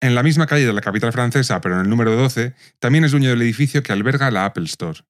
En 0.00 0.16
la 0.16 0.24
misma 0.24 0.48
calle 0.48 0.66
de 0.66 0.72
la 0.72 0.80
capital 0.80 1.12
francesa, 1.12 1.60
pero 1.60 1.76
en 1.76 1.82
el 1.82 1.88
número 1.88 2.16
12, 2.16 2.54
también 2.80 3.04
es 3.04 3.12
dueño 3.12 3.30
del 3.30 3.42
edificio 3.42 3.84
que 3.84 3.92
alberga 3.92 4.32
la 4.32 4.46
Apple 4.46 4.64
Store. 4.64 5.04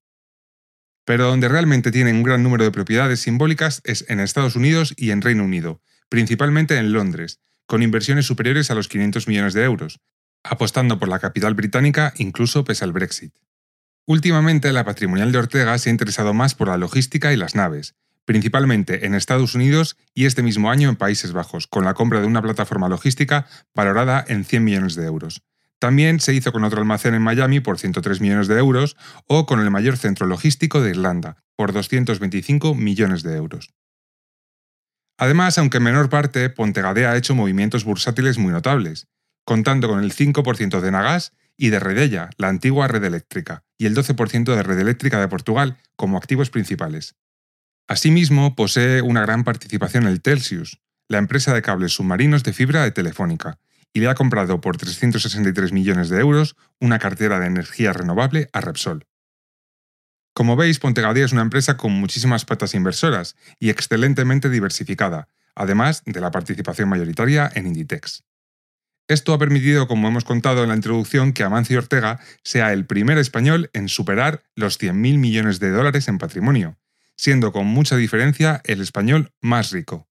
Pero 1.07 1.29
donde 1.29 1.49
realmente 1.49 1.91
tiene 1.91 2.13
un 2.13 2.23
gran 2.23 2.43
número 2.43 2.65
de 2.65 2.73
propiedades 2.73 3.21
simbólicas 3.21 3.81
es 3.85 4.05
en 4.11 4.21
Estados 4.21 4.55
Unidos 4.55 4.93
y 4.99 5.13
en 5.13 5.23
Reino 5.23 5.45
Unido, 5.45 5.81
principalmente 6.11 6.77
en 6.77 6.93
Londres, 6.93 7.41
con 7.65 7.83
inversiones 7.83 8.27
superiores 8.27 8.71
a 8.71 8.75
los 8.75 8.89
500 8.89 9.29
millones 9.29 9.55
de 9.55 9.65
euros, 9.65 10.01
apostando 10.43 10.99
por 10.99 11.09
la 11.09 11.19
capital 11.19 11.55
británica 11.55 12.13
incluso 12.17 12.65
pese 12.65 12.85
al 12.85 12.93
Brexit. 12.93 13.35
Últimamente 14.07 14.73
la 14.73 14.85
patrimonial 14.85 15.33
de 15.33 15.39
Ortega 15.39 15.77
se 15.79 15.91
ha 15.91 15.93
interesado 15.93 16.33
más 16.33 16.55
por 16.55 16.69
la 16.69 16.79
logística 16.79 17.33
y 17.33 17.37
las 17.37 17.55
naves, 17.55 17.95
principalmente 18.25 19.07
en 19.07 19.15
Estados 19.15 19.55
Unidos 19.55 19.97
y 20.15 20.27
este 20.27 20.43
mismo 20.43 20.71
año 20.71 20.89
en 20.89 20.97
Países 20.97 21.33
Bajos, 21.33 21.67
con 21.67 21.85
la 21.85 21.95
compra 21.95 22.21
de 22.21 22.27
una 22.27 22.43
plataforma 22.43 22.89
logística 22.89 23.47
valorada 23.75 24.25
en 24.27 24.45
100 24.45 24.65
millones 24.65 24.95
de 24.95 25.07
euros. 25.07 25.43
También 25.79 26.21
se 26.21 26.35
hizo 26.35 26.53
con 26.53 26.65
otro 26.65 26.81
almacén 26.81 27.15
en 27.15 27.23
Miami 27.23 27.61
por 27.61 27.79
103 27.79 28.21
millones 28.21 28.49
de 28.49 28.59
euros 28.59 28.97
o 29.27 29.47
con 29.47 29.61
el 29.61 29.71
mayor 29.71 29.97
centro 29.97 30.27
logístico 30.27 30.81
de 30.81 30.91
Irlanda 30.91 31.37
por 31.57 31.73
225 31.73 32.75
millones 32.75 33.23
de 33.23 33.37
euros. 33.37 33.75
Además, 35.19 35.59
aunque 35.59 35.79
en 35.79 35.85
menor 35.85 36.09
parte, 36.09 36.49
Pontegadea 36.49 37.11
ha 37.11 37.17
hecho 37.17 37.35
movimientos 37.35 37.85
bursátiles 37.85 38.39
muy 38.39 38.53
notables, 38.53 39.09
contando 39.49 39.89
con 39.89 40.05
el 40.05 40.13
5% 40.13 40.83
de 40.83 40.91
Nagas 40.91 41.33
y 41.57 41.71
de 41.71 41.81
Redella, 41.81 42.29
la 42.37 42.49
antigua 42.49 42.87
red 42.87 43.03
eléctrica, 43.03 43.65
y 43.79 43.87
el 43.87 43.97
12% 43.97 44.55
de 44.55 44.63
Red 44.63 44.79
Eléctrica 44.79 45.19
de 45.19 45.27
Portugal 45.27 45.79
como 45.97 46.19
activos 46.19 46.51
principales. 46.51 47.17
Asimismo, 47.87 48.55
posee 48.55 49.01
una 49.01 49.23
gran 49.23 49.45
participación 49.45 50.03
en 50.03 50.11
el 50.11 50.21
Telsius, 50.21 50.83
la 51.09 51.17
empresa 51.17 51.55
de 51.55 51.63
cables 51.63 51.95
submarinos 51.95 52.45
de 52.45 52.53
fibra 52.53 52.83
de 52.83 52.91
Telefónica, 52.91 53.59
y 53.95 54.01
le 54.01 54.09
ha 54.09 54.15
comprado 54.15 54.61
por 54.61 54.77
363 54.77 55.73
millones 55.73 56.11
de 56.11 56.21
euros 56.21 56.55
una 56.79 56.99
cartera 56.99 57.41
de 57.41 57.47
energía 57.47 57.95
renovable 57.95 58.51
a 58.53 58.61
Repsol. 58.61 59.07
Como 60.35 60.57
veis, 60.57 60.79
Pontegadía 60.79 61.25
es 61.25 61.33
una 61.33 61.41
empresa 61.41 61.79
con 61.79 61.93
muchísimas 61.93 62.45
patas 62.45 62.75
inversoras 62.75 63.35
y 63.59 63.71
excelentemente 63.71 64.51
diversificada, 64.51 65.31
además 65.55 66.03
de 66.05 66.21
la 66.21 66.31
participación 66.31 66.91
mayoritaria 66.91 67.51
en 67.55 67.67
Inditex. 67.67 68.25
Esto 69.09 69.33
ha 69.33 69.39
permitido, 69.39 69.89
como 69.89 70.07
hemos 70.07 70.25
contado 70.25 70.63
en 70.63 70.69
la 70.69 70.77
introducción, 70.77 71.33
que 71.33 71.43
Amancio 71.43 71.79
Ortega 71.79 72.21
sea 72.45 72.75
el 72.75 72.85
primer 72.85 73.17
español 73.17 73.71
en 73.73 73.89
superar 73.89 74.43
los 74.55 74.79
100.000 74.79 75.17
millones 75.17 75.61
de 75.61 75.71
dólares 75.71 76.09
en 76.09 76.19
patrimonio, 76.19 76.77
siendo 77.17 77.51
con 77.51 77.67
mucha 77.67 77.97
diferencia 77.97 78.61
el 78.65 78.83
español 78.83 79.33
más 79.41 79.71
rico. 79.71 80.11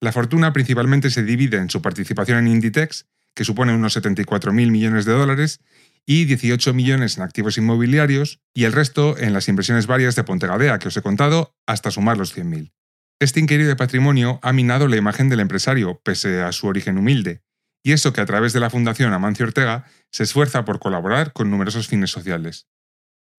La 0.00 0.12
fortuna 0.12 0.54
principalmente 0.54 1.10
se 1.10 1.22
divide 1.22 1.58
en 1.58 1.68
su 1.68 1.82
participación 1.82 2.38
en 2.38 2.48
Inditex, 2.48 3.06
que 3.34 3.44
supone 3.44 3.74
unos 3.74 3.94
74.000 3.94 4.50
millones 4.70 5.04
de 5.04 5.12
dólares, 5.12 5.60
y 6.06 6.24
18 6.24 6.72
millones 6.72 7.18
en 7.18 7.22
activos 7.22 7.58
inmobiliarios, 7.58 8.40
y 8.54 8.64
el 8.64 8.72
resto 8.72 9.18
en 9.18 9.34
las 9.34 9.46
inversiones 9.48 9.86
varias 9.86 10.16
de 10.16 10.24
Pontegadea, 10.24 10.78
que 10.78 10.88
os 10.88 10.96
he 10.96 11.02
contado, 11.02 11.54
hasta 11.66 11.90
sumar 11.90 12.16
los 12.16 12.34
100.000. 12.34 12.72
Este 13.20 13.40
increíble 13.40 13.76
patrimonio 13.76 14.40
ha 14.42 14.54
minado 14.54 14.88
la 14.88 14.96
imagen 14.96 15.28
del 15.28 15.40
empresario, 15.40 16.00
pese 16.02 16.40
a 16.40 16.52
su 16.52 16.66
origen 16.66 16.96
humilde, 16.96 17.42
y 17.82 17.92
eso 17.92 18.12
que 18.12 18.20
a 18.20 18.26
través 18.26 18.52
de 18.52 18.60
la 18.60 18.70
Fundación 18.70 19.12
Amancio 19.12 19.46
Ortega 19.46 19.84
se 20.10 20.22
esfuerza 20.22 20.64
por 20.64 20.78
colaborar 20.78 21.32
con 21.32 21.50
numerosos 21.50 21.88
fines 21.88 22.10
sociales. 22.10 22.66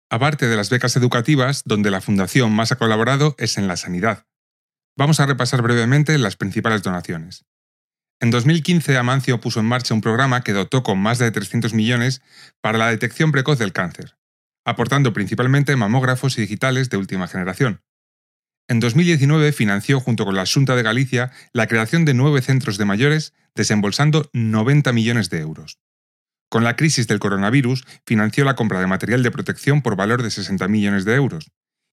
Aparte 0.10 0.48
de 0.48 0.56
las 0.56 0.70
becas 0.70 0.96
educativas, 0.96 1.64
donde 1.66 1.92
la 1.92 2.02
Fundación 2.02 2.52
más 2.52 2.72
ha 2.72 2.78
colaborado 2.78 3.36
es 3.38 3.58
en 3.58 3.68
la 3.68 3.78
sanidad. 3.78 4.26
Vamos 4.98 5.20
a 5.20 5.26
repasar 5.26 5.62
brevemente 5.62 6.18
las 6.18 6.36
principales 6.36 6.84
donaciones. 6.84 7.46
En 8.20 8.30
2015, 8.30 8.98
Amancio 8.98 9.40
puso 9.40 9.62
en 9.62 9.66
marcha 9.66 9.94
un 9.94 10.02
programa 10.02 10.44
que 10.44 10.54
dotó 10.54 10.84
con 10.84 11.00
más 11.00 11.18
de 11.18 11.32
300 11.32 11.74
millones 11.74 12.22
para 12.62 12.78
la 12.78 12.90
detección 12.90 13.32
precoz 13.32 13.58
del 13.58 13.74
cáncer, 13.74 14.18
aportando 14.66 15.14
principalmente 15.14 15.76
mamógrafos 15.76 16.38
y 16.38 16.42
digitales 16.42 16.90
de 16.90 16.98
última 16.98 17.28
generación. 17.28 17.82
En 18.72 18.80
2019 18.80 19.52
financió 19.52 20.00
junto 20.00 20.24
con 20.24 20.34
la 20.34 20.46
Junta 20.46 20.78
de 20.78 20.82
Galicia 20.82 21.34
la 21.52 21.68
creación 21.68 22.06
de 22.06 22.14
nueve 22.14 22.42
centros 22.42 22.78
de 22.78 22.86
mayores, 22.86 23.34
desembolsando 23.54 24.30
90 24.32 24.94
millones 24.94 25.30
de 25.30 25.42
euros. 25.42 25.78
Con 26.48 26.64
la 26.64 26.78
crisis 26.78 27.06
del 27.06 27.20
coronavirus, 27.20 27.86
financió 28.06 28.46
la 28.46 28.56
compra 28.56 28.80
de 28.80 28.88
material 28.88 29.24
de 29.24 29.32
protección 29.32 29.82
por 29.82 29.98
valor 29.98 30.24
de 30.24 30.32
60 30.32 30.70
millones 30.70 31.04
de 31.04 31.16
euros. 31.16 31.52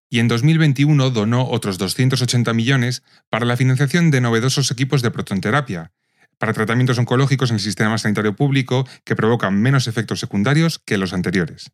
Y 0.09 0.21
en 0.21 0.29
2021 0.29 1.11
donó 1.11 1.49
otros 1.49 1.79
280 1.79 2.53
millones 2.53 3.03
para 3.29 3.45
la 3.45 3.57
financiación 3.57 4.13
de 4.13 4.21
novedosos 4.21 4.71
equipos 4.71 5.03
de 5.03 5.11
protonterapia, 5.11 5.91
para 6.39 6.53
tratamientos 6.53 7.01
oncológicos 7.01 7.51
en 7.51 7.57
el 7.57 7.61
sistema 7.61 7.99
sanitario 7.99 8.37
público 8.37 8.87
que 9.03 9.17
provocan 9.17 9.61
menos 9.61 9.89
efectos 9.89 10.21
secundarios 10.21 10.79
que 10.79 10.97
los 10.97 11.13
anteriores. 11.13 11.73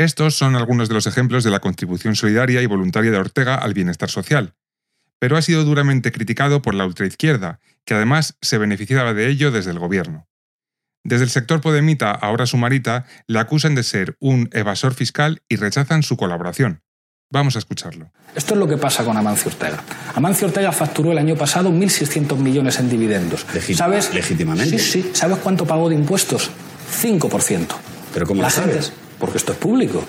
Estos 0.00 0.34
son 0.34 0.56
algunos 0.56 0.88
de 0.88 0.94
los 0.94 1.06
ejemplos 1.06 1.44
de 1.44 1.50
la 1.50 1.60
contribución 1.60 2.16
solidaria 2.16 2.62
y 2.62 2.66
voluntaria 2.66 3.10
de 3.10 3.18
Ortega 3.18 3.56
al 3.56 3.74
bienestar 3.74 4.08
social, 4.08 4.54
pero 5.18 5.36
ha 5.36 5.42
sido 5.42 5.62
duramente 5.62 6.10
criticado 6.10 6.62
por 6.62 6.74
la 6.74 6.86
ultraizquierda, 6.86 7.60
que 7.84 7.92
además 7.92 8.38
se 8.40 8.56
beneficiaba 8.56 9.12
de 9.12 9.28
ello 9.28 9.50
desde 9.50 9.72
el 9.72 9.78
gobierno. 9.78 10.26
Desde 11.04 11.24
el 11.24 11.28
sector 11.28 11.60
Podemita, 11.60 12.12
ahora 12.12 12.46
Sumarita, 12.46 13.04
le 13.26 13.40
acusan 13.40 13.74
de 13.74 13.82
ser 13.82 14.16
un 14.20 14.48
evasor 14.54 14.94
fiscal 14.94 15.42
y 15.50 15.56
rechazan 15.56 16.02
su 16.02 16.16
colaboración. 16.16 16.80
Vamos 17.28 17.56
a 17.56 17.58
escucharlo. 17.58 18.10
Esto 18.34 18.54
es 18.54 18.58
lo 18.58 18.66
que 18.66 18.78
pasa 18.78 19.04
con 19.04 19.18
Amancio 19.18 19.50
Ortega. 19.50 19.84
Amancio 20.14 20.46
Ortega 20.46 20.72
facturó 20.72 21.12
el 21.12 21.18
año 21.18 21.36
pasado 21.36 21.70
1.600 21.70 22.38
millones 22.38 22.78
en 22.78 22.88
dividendos. 22.88 23.44
¿Sabes? 23.74 24.14
Legítimamente. 24.14 24.78
Sí, 24.78 25.02
sí. 25.02 25.10
¿Sabes 25.12 25.36
cuánto 25.42 25.66
pagó 25.66 25.90
de 25.90 25.96
impuestos? 25.96 26.50
5%. 27.02 27.66
¿Pero 28.14 28.26
cómo 28.26 28.40
lo 28.40 28.48
sabes? 28.48 28.94
Porque 29.20 29.38
esto 29.38 29.52
es 29.52 29.58
público. 29.58 30.02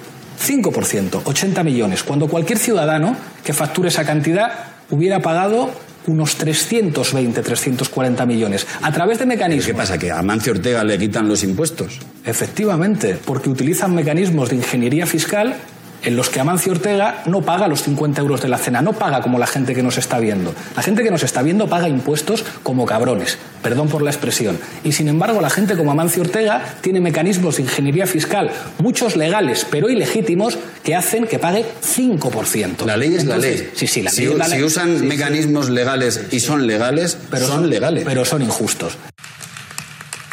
5%, 0.44 1.22
80 1.24 1.64
millones, 1.64 2.02
cuando 2.02 2.28
cualquier 2.28 2.58
ciudadano 2.58 3.16
que 3.44 3.54
facture 3.54 3.90
esa 3.90 4.04
cantidad 4.06 4.52
hubiera 4.90 5.22
pagado 5.22 5.70
unos 6.08 6.36
320, 6.36 7.44
340 7.44 8.26
millones, 8.26 8.66
a 8.82 8.92
través 8.92 9.20
de 9.20 9.28
mecanismos. 9.28 9.68
¿Qué 9.68 9.76
pasa? 9.76 10.00
¿Que 10.00 10.12
a 10.12 10.22
Mancio 10.24 10.54
Ortega 10.54 10.84
le 10.84 10.98
quitan 10.98 11.28
los 11.28 11.44
impuestos? 11.44 12.00
Efectivamente, 12.26 13.20
porque 13.24 13.50
utilizan 13.50 13.94
mecanismos 13.94 14.50
de 14.50 14.56
ingeniería 14.56 15.06
fiscal 15.06 15.56
en 16.04 16.16
los 16.16 16.30
que 16.30 16.40
Amancio 16.40 16.72
Ortega 16.72 17.24
no 17.26 17.42
paga 17.42 17.68
los 17.68 17.84
50 17.84 18.22
euros 18.22 18.42
de 18.42 18.50
la 18.50 18.58
cena, 18.58 18.82
no 18.82 18.94
paga 18.94 19.22
como 19.22 19.38
la 19.38 19.48
gente 19.48 19.76
que 19.76 19.84
nos 19.84 19.98
está 19.98 20.20
viendo. 20.20 20.54
La 20.76 20.82
gente 20.82 21.04
que 21.04 21.12
nos 21.12 21.24
está 21.24 21.42
viendo 21.42 21.68
paga 21.68 21.88
impuestos 21.90 22.44
como 22.64 22.86
cabrones, 22.86 23.38
perdón 23.62 23.90
por 23.90 24.02
la 24.02 24.10
expresión. 24.12 24.60
Y 24.84 24.94
sin 24.94 25.08
embargo, 25.08 25.42
la 25.42 25.50
gente 25.50 25.76
como 25.76 25.92
Amancio 25.92 26.24
Ortega 26.24 26.64
tiene 26.82 27.00
mecanismos 27.00 27.58
de 27.58 27.64
ingeniería 27.64 28.08
fiscal, 28.08 28.52
muchos 28.80 29.16
legales, 29.16 29.66
pero 29.70 29.90
ilegítimos, 29.90 30.58
que 30.84 30.96
hacen 30.96 31.28
que 31.28 31.38
pague 31.40 31.66
5%. 31.84 32.86
La 32.86 32.98
ley 32.98 33.16
es 33.16 33.26
la 33.26 33.38
ley. 33.38 33.70
Sí, 33.76 33.88
sí, 33.88 34.02
la 34.02 34.12
si, 34.12 34.22
ley 34.24 34.32
es 34.32 34.38
la 34.38 34.46
si 34.46 34.52
ley. 34.56 34.64
usan 34.64 35.08
mecanismos 35.08 35.70
legales 35.70 36.22
y 36.32 36.40
son 36.40 36.66
legales, 36.66 37.18
pero 37.30 37.48
son 37.48 37.70
legales. 37.70 38.04
Pero 38.06 38.26
son 38.26 38.42
injustos. 38.42 38.98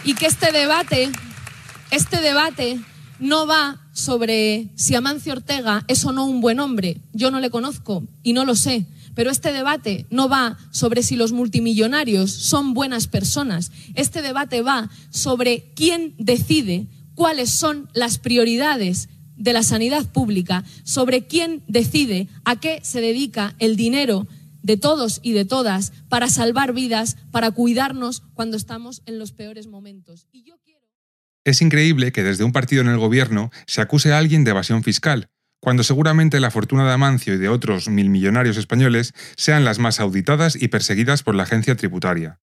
Y 0.05 0.15
que 0.15 0.27
este 0.27 0.53
debate, 0.53 1.11
este 1.91 2.21
debate 2.21 2.79
no 3.19 3.47
va 3.47 3.81
sobre 3.93 4.69
si 4.77 4.95
Amancio 4.95 5.33
Ortega 5.33 5.85
es 5.89 6.05
o 6.05 6.13
no 6.13 6.27
un 6.27 6.41
buen 6.41 6.61
hombre. 6.61 7.01
Yo 7.13 7.31
no 7.31 7.41
le 7.41 7.51
conozco 7.51 8.05
y 8.23 8.33
no 8.33 8.45
lo 8.45 8.55
sé. 8.55 8.87
Pero 9.15 9.31
este 9.31 9.53
debate 9.53 10.07
no 10.11 10.29
va 10.29 10.57
sobre 10.71 11.03
si 11.03 11.17
los 11.17 11.33
multimillonarios 11.33 12.31
son 12.31 12.73
buenas 12.73 13.09
personas. 13.09 13.73
Este 13.95 14.23
debate 14.23 14.63
va 14.63 14.91
sobre 15.11 15.73
quién 15.75 16.15
decide 16.19 16.87
cuáles 17.15 17.51
son 17.51 17.89
las 17.95 18.19
prioridades 18.19 19.09
de 19.37 19.53
la 19.53 19.65
sanidad 19.65 20.07
pública, 20.07 20.65
sobre 20.85 21.27
quién 21.27 21.65
decide 21.67 22.29
a 22.45 22.61
qué 22.61 22.81
se 22.85 23.01
dedica 23.01 23.57
el 23.59 23.75
dinero 23.75 24.29
de 24.63 24.77
todos 24.77 25.19
y 25.23 25.33
de 25.33 25.45
todas 25.45 25.93
para 26.09 26.29
salvar 26.29 26.73
vidas, 26.73 27.17
para 27.33 27.51
cuidarnos 27.51 28.23
cuando 28.35 28.57
estamos 28.57 29.03
en 29.07 29.19
los 29.19 29.33
peores 29.33 29.67
momentos. 29.67 30.29
Y 30.33 30.45
yo. 30.45 30.59
Es 31.49 31.63
increíble 31.63 32.13
que 32.13 32.23
desde 32.23 32.45
un 32.45 32.53
partido 32.53 32.83
en 32.83 32.89
el 32.89 32.99
gobierno 32.99 33.51
se 33.67 33.81
acuse 33.81 34.13
a 34.13 34.19
alguien 34.19 34.45
de 34.45 34.51
evasión 34.51 34.83
fiscal, 34.83 35.31
cuando 35.61 35.83
seguramente 35.83 36.41
la 36.41 36.51
fortuna 36.51 36.87
de 36.87 36.93
Amancio 36.93 37.33
y 37.33 37.39
de 37.39 37.49
otros 37.49 37.89
mil 37.89 38.11
millonarios 38.11 38.59
españoles 38.59 39.15
sean 39.35 39.65
las 39.65 39.79
más 39.79 39.99
auditadas 39.99 40.61
y 40.61 40.69
perseguidas 40.69 41.23
por 41.23 41.35
la 41.35 41.45
agencia 41.45 41.75
tributaria. 41.75 42.39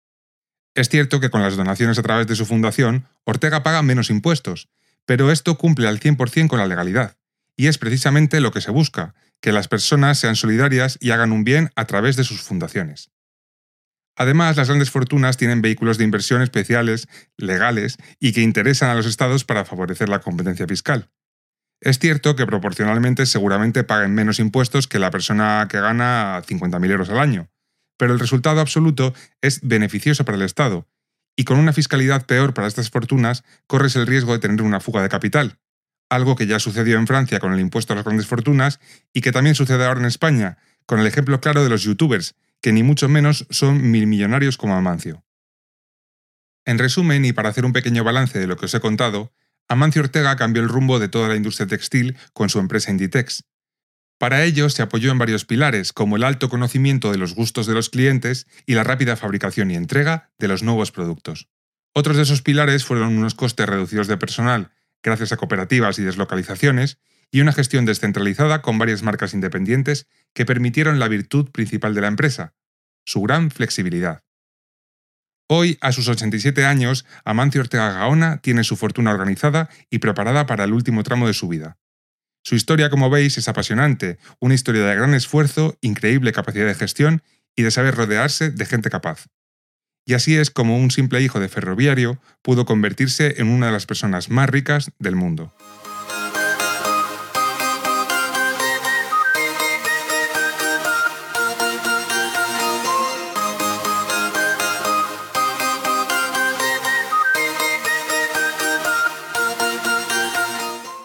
Es 0.73 0.89
cierto 0.89 1.19
que 1.19 1.29
con 1.29 1.43
las 1.43 1.55
donaciones 1.55 1.99
a 1.99 2.01
través 2.01 2.25
de 2.25 2.35
su 2.35 2.47
fundación, 2.47 3.07
Ortega 3.25 3.61
paga 3.61 3.83
menos 3.83 4.09
impuestos, 4.09 4.69
pero 5.05 5.31
esto 5.31 5.55
cumple 5.55 5.87
al 5.87 5.99
100% 5.99 6.47
con 6.47 6.57
la 6.57 6.65
legalidad. 6.65 7.15
Y 7.55 7.67
es 7.67 7.77
precisamente 7.77 8.39
lo 8.39 8.51
que 8.51 8.61
se 8.61 8.71
busca, 8.71 9.13
que 9.39 9.51
las 9.51 9.67
personas 9.67 10.17
sean 10.17 10.35
solidarias 10.35 10.97
y 10.99 11.11
hagan 11.11 11.31
un 11.31 11.43
bien 11.43 11.69
a 11.75 11.85
través 11.85 12.15
de 12.15 12.23
sus 12.23 12.41
fundaciones. 12.41 13.11
Además, 14.15 14.55
las 14.55 14.67
grandes 14.67 14.91
fortunas 14.91 15.37
tienen 15.37 15.61
vehículos 15.61 15.97
de 15.97 16.05
inversión 16.05 16.41
especiales, 16.41 17.07
legales 17.37 17.97
y 18.19 18.31
que 18.31 18.41
interesan 18.41 18.89
a 18.89 18.95
los 18.95 19.05
estados 19.05 19.43
para 19.43 19.65
favorecer 19.65 20.07
la 20.09 20.19
competencia 20.19 20.67
fiscal. 20.67 21.09
Es 21.81 21.99
cierto 21.99 22.35
que 22.35 22.45
proporcionalmente 22.45 23.25
seguramente 23.25 23.83
paguen 23.83 24.15
menos 24.15 24.39
impuestos 24.39 24.87
que 24.87 24.99
la 24.99 25.11
persona 25.11 25.67
que 25.69 25.81
gana 25.81 26.41
50.000 26.41 26.91
euros 26.91 27.09
al 27.09 27.19
año, 27.19 27.49
pero 27.97 28.13
el 28.13 28.19
resultado 28.19 28.61
absoluto 28.61 29.13
es 29.41 29.59
beneficioso 29.61 30.23
para 30.23 30.37
el 30.37 30.43
Estado, 30.43 30.87
y 31.35 31.43
con 31.43 31.59
una 31.59 31.73
fiscalidad 31.73 32.25
peor 32.25 32.53
para 32.53 32.67
estas 32.67 32.89
fortunas 32.89 33.43
corres 33.67 33.95
el 33.97 34.07
riesgo 34.07 34.33
de 34.33 34.39
tener 34.39 34.61
una 34.61 34.79
fuga 34.79 35.01
de 35.01 35.09
capital, 35.09 35.59
algo 36.09 36.35
que 36.35 36.47
ya 36.47 36.59
sucedió 36.59 36.97
en 36.97 37.07
Francia 37.07 37.39
con 37.39 37.51
el 37.53 37.59
impuesto 37.59 37.93
a 37.93 37.97
las 37.97 38.05
grandes 38.05 38.27
fortunas 38.27 38.79
y 39.13 39.21
que 39.21 39.31
también 39.31 39.55
sucede 39.55 39.85
ahora 39.85 39.99
en 39.99 40.05
España, 40.05 40.57
con 40.85 40.99
el 40.99 41.07
ejemplo 41.07 41.41
claro 41.41 41.63
de 41.63 41.69
los 41.69 41.83
youtubers, 41.83 42.35
que 42.65 42.73
ni 42.73 42.81
mucho 42.81 43.07
menos 43.07 43.45
son 43.51 43.91
mil 43.91 44.07
millonarios 44.07 44.57
como 44.57 44.73
Amancio. 44.73 45.23
En 46.65 46.79
resumen, 46.79 47.23
y 47.23 47.31
para 47.31 47.49
hacer 47.49 47.63
un 47.63 47.73
pequeño 47.73 48.03
balance 48.03 48.39
de 48.39 48.47
lo 48.47 48.57
que 48.57 48.65
os 48.65 48.73
he 48.73 48.79
contado, 48.79 49.31
Amancio 49.67 50.01
Ortega 50.01 50.35
cambió 50.35 50.63
el 50.63 50.69
rumbo 50.69 50.97
de 50.97 51.07
toda 51.07 51.27
la 51.27 51.35
industria 51.35 51.67
textil 51.67 52.17
con 52.33 52.49
su 52.49 52.57
empresa 52.57 52.89
Inditex. 52.89 53.43
Para 54.17 54.43
ello 54.45 54.71
se 54.71 54.81
apoyó 54.81 55.11
en 55.11 55.19
varios 55.19 55.45
pilares, 55.45 55.93
como 55.93 56.15
el 56.15 56.23
alto 56.23 56.49
conocimiento 56.49 57.11
de 57.11 57.19
los 57.19 57.35
gustos 57.35 57.67
de 57.67 57.75
los 57.75 57.91
clientes 57.91 58.47
y 58.65 58.73
la 58.73 58.83
rápida 58.83 59.15
fabricación 59.15 59.69
y 59.69 59.75
entrega 59.75 60.31
de 60.39 60.47
los 60.47 60.63
nuevos 60.63 60.91
productos. 60.91 61.47
Otros 61.93 62.17
de 62.17 62.23
esos 62.23 62.41
pilares 62.41 62.83
fueron 62.83 63.15
unos 63.15 63.35
costes 63.35 63.69
reducidos 63.69 64.07
de 64.07 64.17
personal, 64.17 64.71
gracias 65.03 65.31
a 65.31 65.37
cooperativas 65.37 65.99
y 65.99 66.03
deslocalizaciones, 66.03 66.97
y 67.31 67.41
una 67.41 67.53
gestión 67.53 67.85
descentralizada 67.85 68.61
con 68.61 68.77
varias 68.77 69.03
marcas 69.03 69.33
independientes 69.33 70.07
que 70.33 70.45
permitieron 70.45 70.99
la 70.99 71.07
virtud 71.07 71.51
principal 71.51 71.93
de 71.93 72.01
la 72.01 72.07
empresa, 72.07 72.53
su 73.05 73.21
gran 73.21 73.51
flexibilidad. 73.51 74.23
Hoy, 75.47 75.77
a 75.81 75.91
sus 75.91 76.07
87 76.07 76.65
años, 76.65 77.05
Amancio 77.23 77.61
Ortega 77.61 77.91
Gaona 77.91 78.37
tiene 78.37 78.63
su 78.63 78.75
fortuna 78.75 79.11
organizada 79.11 79.69
y 79.91 79.99
preparada 79.99 80.47
para 80.47 80.63
el 80.63 80.73
último 80.73 81.03
tramo 81.03 81.27
de 81.27 81.33
su 81.33 81.47
vida. 81.47 81.77
Su 82.43 82.55
historia, 82.55 82.89
como 82.89 83.09
veis, 83.09 83.37
es 83.37 83.47
apasionante, 83.47 84.17
una 84.39 84.55
historia 84.55 84.83
de 84.85 84.95
gran 84.95 85.13
esfuerzo, 85.13 85.77
increíble 85.81 86.31
capacidad 86.31 86.65
de 86.65 86.75
gestión 86.75 87.21
y 87.55 87.63
de 87.63 87.71
saber 87.71 87.95
rodearse 87.95 88.49
de 88.49 88.65
gente 88.65 88.89
capaz. 88.89 89.27
Y 90.05 90.13
así 90.13 90.35
es 90.35 90.51
como 90.51 90.77
un 90.77 90.91
simple 90.91 91.21
hijo 91.21 91.39
de 91.39 91.49
ferroviario 91.49 92.19
pudo 92.43 92.65
convertirse 92.65 93.35
en 93.37 93.47
una 93.47 93.67
de 93.67 93.71
las 93.71 93.87
personas 93.87 94.29
más 94.29 94.49
ricas 94.49 94.91
del 94.99 95.15
mundo. 95.15 95.53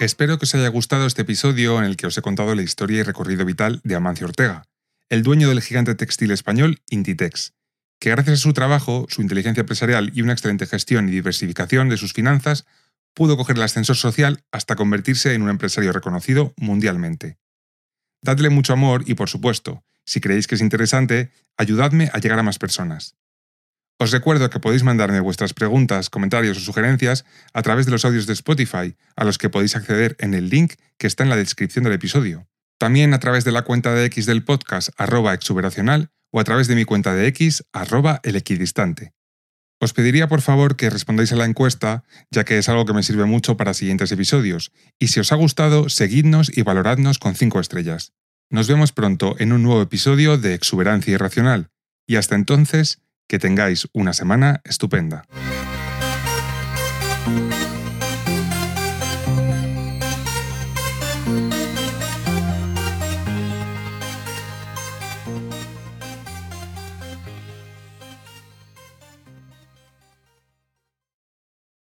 Espero 0.01 0.39
que 0.39 0.47
os 0.47 0.55
haya 0.55 0.69
gustado 0.69 1.05
este 1.05 1.21
episodio 1.21 1.79
en 1.79 1.85
el 1.85 1.99
que 1.99 2.07
os 2.07 2.17
he 2.17 2.23
contado 2.23 2.55
la 2.55 2.63
historia 2.63 3.01
y 3.01 3.03
recorrido 3.03 3.45
vital 3.45 3.83
de 3.85 3.97
Amancio 3.97 4.27
Ortega, 4.27 4.65
el 5.11 5.23
dueño 5.23 5.51
del 5.51 5.61
gigante 5.61 5.95
textil 5.95 6.31
español 6.31 6.81
Intitex, 6.89 7.53
que 7.99 8.09
gracias 8.09 8.39
a 8.39 8.43
su 8.43 8.55
trabajo, 8.55 9.05
su 9.11 9.21
inteligencia 9.21 9.61
empresarial 9.61 10.11
y 10.15 10.23
una 10.23 10.33
excelente 10.33 10.65
gestión 10.65 11.07
y 11.07 11.13
diversificación 11.13 11.91
de 11.91 11.99
sus 11.99 12.15
finanzas, 12.15 12.65
pudo 13.13 13.37
coger 13.37 13.57
el 13.57 13.63
ascensor 13.63 13.95
social 13.95 14.43
hasta 14.51 14.75
convertirse 14.75 15.35
en 15.35 15.43
un 15.43 15.51
empresario 15.51 15.93
reconocido 15.93 16.55
mundialmente. 16.57 17.37
Dadle 18.23 18.49
mucho 18.49 18.73
amor 18.73 19.05
y, 19.05 19.13
por 19.13 19.29
supuesto, 19.29 19.85
si 20.07 20.23
creéis 20.23 20.47
que 20.47 20.55
es 20.55 20.63
interesante, 20.63 21.31
ayudadme 21.59 22.09
a 22.15 22.21
llegar 22.21 22.39
a 22.39 22.43
más 22.43 22.59
personas. 22.59 23.17
Os 24.03 24.13
recuerdo 24.13 24.49
que 24.49 24.61
podéis 24.61 24.83
mandarme 24.83 25.21
vuestras 25.21 25.53
preguntas, 25.53 26.09
comentarios 26.09 26.57
o 26.57 26.61
sugerencias 26.61 27.27
a 27.53 27.61
través 27.61 27.85
de 27.85 27.93
los 27.93 28.07
audios 28.07 28.27
de 28.27 28.33
Spotify, 28.33 28.97
a 29.15 29.25
los 29.25 29.37
que 29.37 29.51
podéis 29.51 29.77
acceder 29.77 30.17
en 30.21 30.33
el 30.33 30.49
link 30.49 30.77
que 30.97 31.07
está 31.07 31.23
en 31.23 31.29
la 31.29 31.37
descripción 31.37 31.85
del 31.85 31.93
episodio. 31.93 32.49
También 32.79 33.13
a 33.13 33.21
través 33.21 33.45
de 33.45 33.53
la 33.53 33.61
cuenta 33.61 33.93
de 33.93 34.07
X 34.07 34.25
del 34.25 34.43
podcast 34.43 34.89
arroba 34.97 35.35
exuberacional 35.35 36.09
o 36.33 36.41
a 36.41 36.45
través 36.45 36.67
de 36.67 36.77
mi 36.77 36.87
cuenta 36.87 37.15
de 37.15 37.27
X 37.27 37.63
arroba 37.75 38.21
el 38.23 38.37
equidistante. 38.37 39.13
Os 39.81 39.93
pediría 39.93 40.29
por 40.29 40.41
favor 40.41 40.77
que 40.77 40.89
respondáis 40.89 41.33
a 41.33 41.37
la 41.37 41.45
encuesta, 41.45 42.03
ya 42.31 42.45
que 42.45 42.57
es 42.57 42.71
algo 42.71 42.87
que 42.87 42.95
me 42.95 43.03
sirve 43.03 43.27
mucho 43.27 43.59
para 43.59 43.75
siguientes 43.75 44.11
episodios, 44.13 44.73
y 44.99 45.09
si 45.09 45.21
os 45.21 45.31
ha 45.31 45.37
gustado, 45.37 45.91
seguidnos 45.91 46.51
y 46.57 46.63
valoradnos 46.63 47.19
con 47.19 47.35
5 47.35 47.61
estrellas. 47.61 48.15
Nos 48.49 48.67
vemos 48.67 48.93
pronto 48.93 49.37
en 49.39 49.53
un 49.53 49.63
nuevo 49.63 49.83
episodio 49.83 50.39
de 50.39 50.55
Exuberancia 50.55 51.13
Irracional, 51.13 51.69
y 52.07 52.17
hasta 52.17 52.35
entonces, 52.35 53.03
que 53.31 53.39
tengáis 53.39 53.89
una 53.93 54.13
semana 54.13 54.61
estupenda. 54.65 55.23